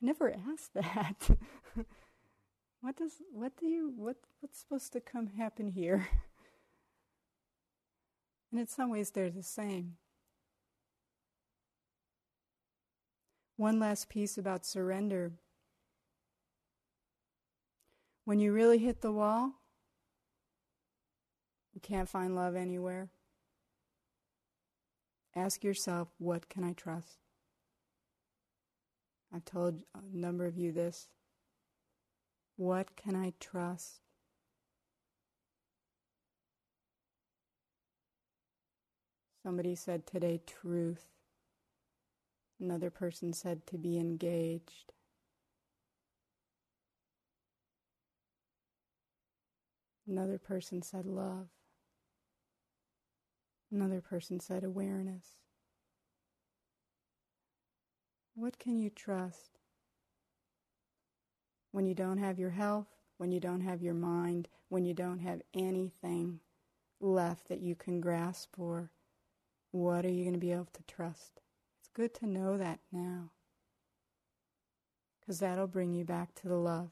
never 0.00 0.32
asked 0.48 0.74
that. 0.74 1.30
what 2.80 2.96
does 2.96 3.14
what 3.32 3.56
do 3.56 3.66
you 3.66 3.92
what 3.96 4.18
what's 4.38 4.60
supposed 4.60 4.92
to 4.92 5.00
come 5.00 5.26
happen 5.26 5.66
here? 5.66 6.06
and 8.52 8.60
in 8.60 8.68
some 8.68 8.88
ways 8.88 9.10
they're 9.10 9.30
the 9.30 9.42
same. 9.42 9.96
One 13.56 13.80
last 13.80 14.08
piece 14.08 14.38
about 14.38 14.64
surrender. 14.64 15.32
When 18.30 18.38
you 18.38 18.52
really 18.52 18.78
hit 18.78 19.00
the 19.00 19.10
wall, 19.10 19.54
you 21.74 21.80
can't 21.80 22.08
find 22.08 22.36
love 22.36 22.54
anywhere. 22.54 23.10
Ask 25.34 25.64
yourself, 25.64 26.06
what 26.18 26.48
can 26.48 26.62
I 26.62 26.74
trust? 26.74 27.16
I've 29.34 29.44
told 29.44 29.82
a 29.96 30.16
number 30.16 30.46
of 30.46 30.56
you 30.56 30.70
this. 30.70 31.08
What 32.54 32.94
can 32.94 33.16
I 33.16 33.32
trust? 33.40 33.94
Somebody 39.42 39.74
said 39.74 40.06
today, 40.06 40.40
truth. 40.46 41.08
Another 42.60 42.90
person 42.90 43.32
said 43.32 43.66
to 43.66 43.76
be 43.76 43.98
engaged. 43.98 44.92
Another 50.10 50.38
person 50.38 50.82
said 50.82 51.06
love. 51.06 51.46
Another 53.70 54.00
person 54.00 54.40
said 54.40 54.64
awareness. 54.64 55.36
What 58.34 58.58
can 58.58 58.76
you 58.76 58.90
trust 58.90 59.60
when 61.70 61.86
you 61.86 61.94
don't 61.94 62.18
have 62.18 62.40
your 62.40 62.50
health, 62.50 62.88
when 63.18 63.30
you 63.30 63.38
don't 63.38 63.60
have 63.60 63.82
your 63.82 63.94
mind, 63.94 64.48
when 64.68 64.84
you 64.84 64.94
don't 64.94 65.20
have 65.20 65.42
anything 65.54 66.40
left 67.00 67.46
that 67.46 67.60
you 67.60 67.76
can 67.76 68.00
grasp 68.00 68.48
for? 68.56 68.90
What 69.70 70.04
are 70.04 70.10
you 70.10 70.24
going 70.24 70.34
to 70.34 70.40
be 70.40 70.50
able 70.50 70.68
to 70.72 70.82
trust? 70.88 71.40
It's 71.78 71.88
good 71.94 72.14
to 72.14 72.26
know 72.26 72.58
that 72.58 72.80
now 72.90 73.30
because 75.20 75.38
that'll 75.38 75.68
bring 75.68 75.94
you 75.94 76.04
back 76.04 76.34
to 76.34 76.48
the 76.48 76.56
love. 76.56 76.90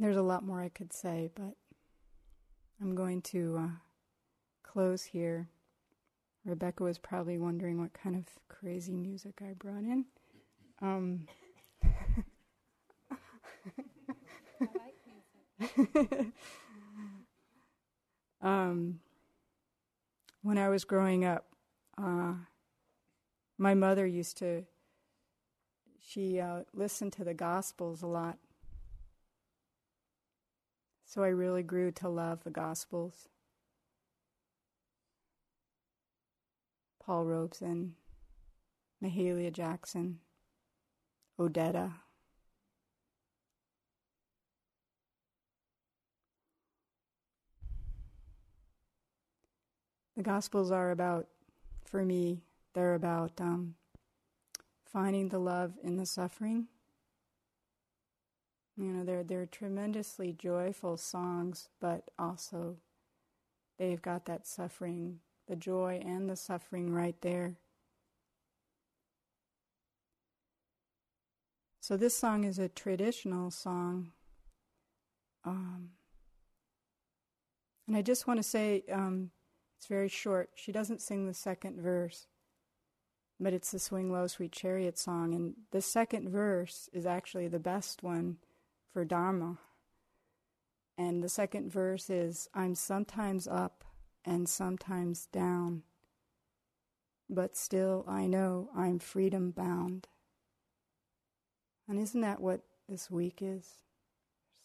There's 0.00 0.16
a 0.16 0.22
lot 0.22 0.42
more 0.42 0.62
I 0.62 0.70
could 0.70 0.94
say, 0.94 1.28
but 1.34 1.54
I'm 2.80 2.94
going 2.94 3.20
to 3.22 3.58
uh, 3.58 3.68
close 4.62 5.02
here. 5.02 5.50
Rebecca 6.42 6.82
was 6.82 6.96
probably 6.96 7.36
wondering 7.36 7.78
what 7.78 7.92
kind 7.92 8.16
of 8.16 8.24
crazy 8.48 8.94
music 8.94 9.42
I 9.42 9.52
brought 9.52 9.82
in. 9.82 10.06
Um, 10.80 11.28
um, 18.40 19.00
when 20.40 20.56
I 20.56 20.70
was 20.70 20.84
growing 20.84 21.26
up, 21.26 21.44
uh, 21.98 22.32
my 23.58 23.74
mother 23.74 24.06
used 24.06 24.38
to, 24.38 24.64
she 26.00 26.40
uh, 26.40 26.60
listened 26.72 27.12
to 27.12 27.24
the 27.24 27.34
Gospels 27.34 28.00
a 28.00 28.06
lot. 28.06 28.38
So 31.10 31.24
I 31.24 31.28
really 31.30 31.64
grew 31.64 31.90
to 31.90 32.08
love 32.08 32.44
the 32.44 32.52
Gospels. 32.52 33.28
Paul 37.04 37.24
Robeson, 37.24 37.96
Mahalia 39.02 39.52
Jackson, 39.52 40.20
Odetta. 41.36 41.94
The 50.16 50.22
Gospels 50.22 50.70
are 50.70 50.92
about, 50.92 51.26
for 51.84 52.04
me, 52.04 52.44
they're 52.72 52.94
about 52.94 53.32
um, 53.40 53.74
finding 54.84 55.30
the 55.30 55.40
love 55.40 55.72
in 55.82 55.96
the 55.96 56.06
suffering 56.06 56.68
you 58.76 58.92
know, 58.92 59.04
they're 59.04 59.24
they're 59.24 59.46
tremendously 59.46 60.32
joyful 60.32 60.96
songs, 60.96 61.68
but 61.80 62.10
also 62.18 62.76
they've 63.78 64.00
got 64.00 64.26
that 64.26 64.46
suffering, 64.46 65.20
the 65.48 65.56
joy 65.56 66.00
and 66.04 66.28
the 66.28 66.36
suffering 66.36 66.92
right 66.92 67.16
there. 67.20 67.56
So 71.80 71.96
this 71.96 72.16
song 72.16 72.44
is 72.44 72.58
a 72.58 72.68
traditional 72.68 73.50
song. 73.50 74.12
Um, 75.44 75.90
and 77.88 77.96
I 77.96 78.02
just 78.02 78.28
want 78.28 78.38
to 78.38 78.44
say 78.44 78.84
um, 78.92 79.30
it's 79.76 79.86
very 79.86 80.08
short. 80.08 80.50
She 80.54 80.70
doesn't 80.70 81.00
sing 81.00 81.26
the 81.26 81.34
second 81.34 81.80
verse, 81.80 82.28
but 83.40 83.52
it's 83.52 83.72
the 83.72 83.78
Swing 83.78 84.12
Low, 84.12 84.26
Sweet 84.26 84.52
Chariot 84.52 84.98
song. 84.98 85.34
And 85.34 85.54
the 85.72 85.82
second 85.82 86.28
verse 86.28 86.88
is 86.92 87.06
actually 87.06 87.48
the 87.48 87.58
best 87.58 88.02
one 88.02 88.36
for 88.92 89.04
Dharma. 89.04 89.58
And 90.98 91.22
the 91.22 91.28
second 91.28 91.72
verse 91.72 92.10
is 92.10 92.48
I'm 92.52 92.74
sometimes 92.74 93.48
up 93.48 93.84
and 94.24 94.48
sometimes 94.48 95.26
down, 95.26 95.82
but 97.28 97.56
still 97.56 98.04
I 98.06 98.26
know 98.26 98.68
I'm 98.76 98.98
freedom 98.98 99.50
bound. 99.50 100.08
And 101.88 101.98
isn't 101.98 102.20
that 102.20 102.40
what 102.40 102.60
this 102.88 103.10
week 103.10 103.38
is? 103.40 103.66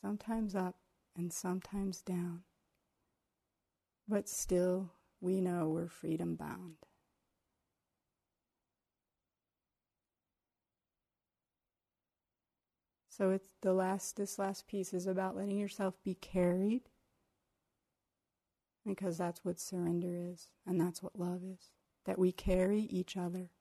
Sometimes 0.01 0.55
up 0.55 0.75
and 1.15 1.31
sometimes 1.31 2.01
down, 2.01 2.41
but 4.07 4.27
still 4.27 4.91
we 5.21 5.39
know 5.39 5.69
we're 5.69 5.87
freedom 5.87 6.35
bound. 6.35 6.75
So 13.15 13.29
it's 13.29 13.47
the 13.61 13.71
last 13.71 14.17
this 14.17 14.37
last 14.37 14.67
piece 14.67 14.93
is 14.93 15.07
about 15.07 15.37
letting 15.37 15.57
yourself 15.57 15.95
be 16.03 16.15
carried 16.15 16.89
because 18.85 19.17
that's 19.17 19.45
what 19.45 19.57
surrender 19.57 20.17
is 20.17 20.49
and 20.67 20.81
that's 20.81 21.01
what 21.01 21.17
love 21.17 21.39
is 21.41 21.71
that 22.03 22.19
we 22.19 22.33
carry 22.33 22.81
each 22.81 23.15
other. 23.15 23.51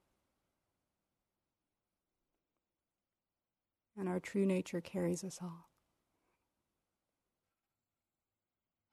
And 3.97 4.09
our 4.09 4.19
true 4.19 4.45
nature 4.45 4.81
carries 4.81 5.23
us 5.23 5.39
all. 5.41 5.69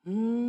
Mm-hmm. 0.08 0.41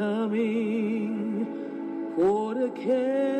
Coming 0.00 1.44
for 2.16 2.54
to 2.54 2.70
carry 2.70 3.39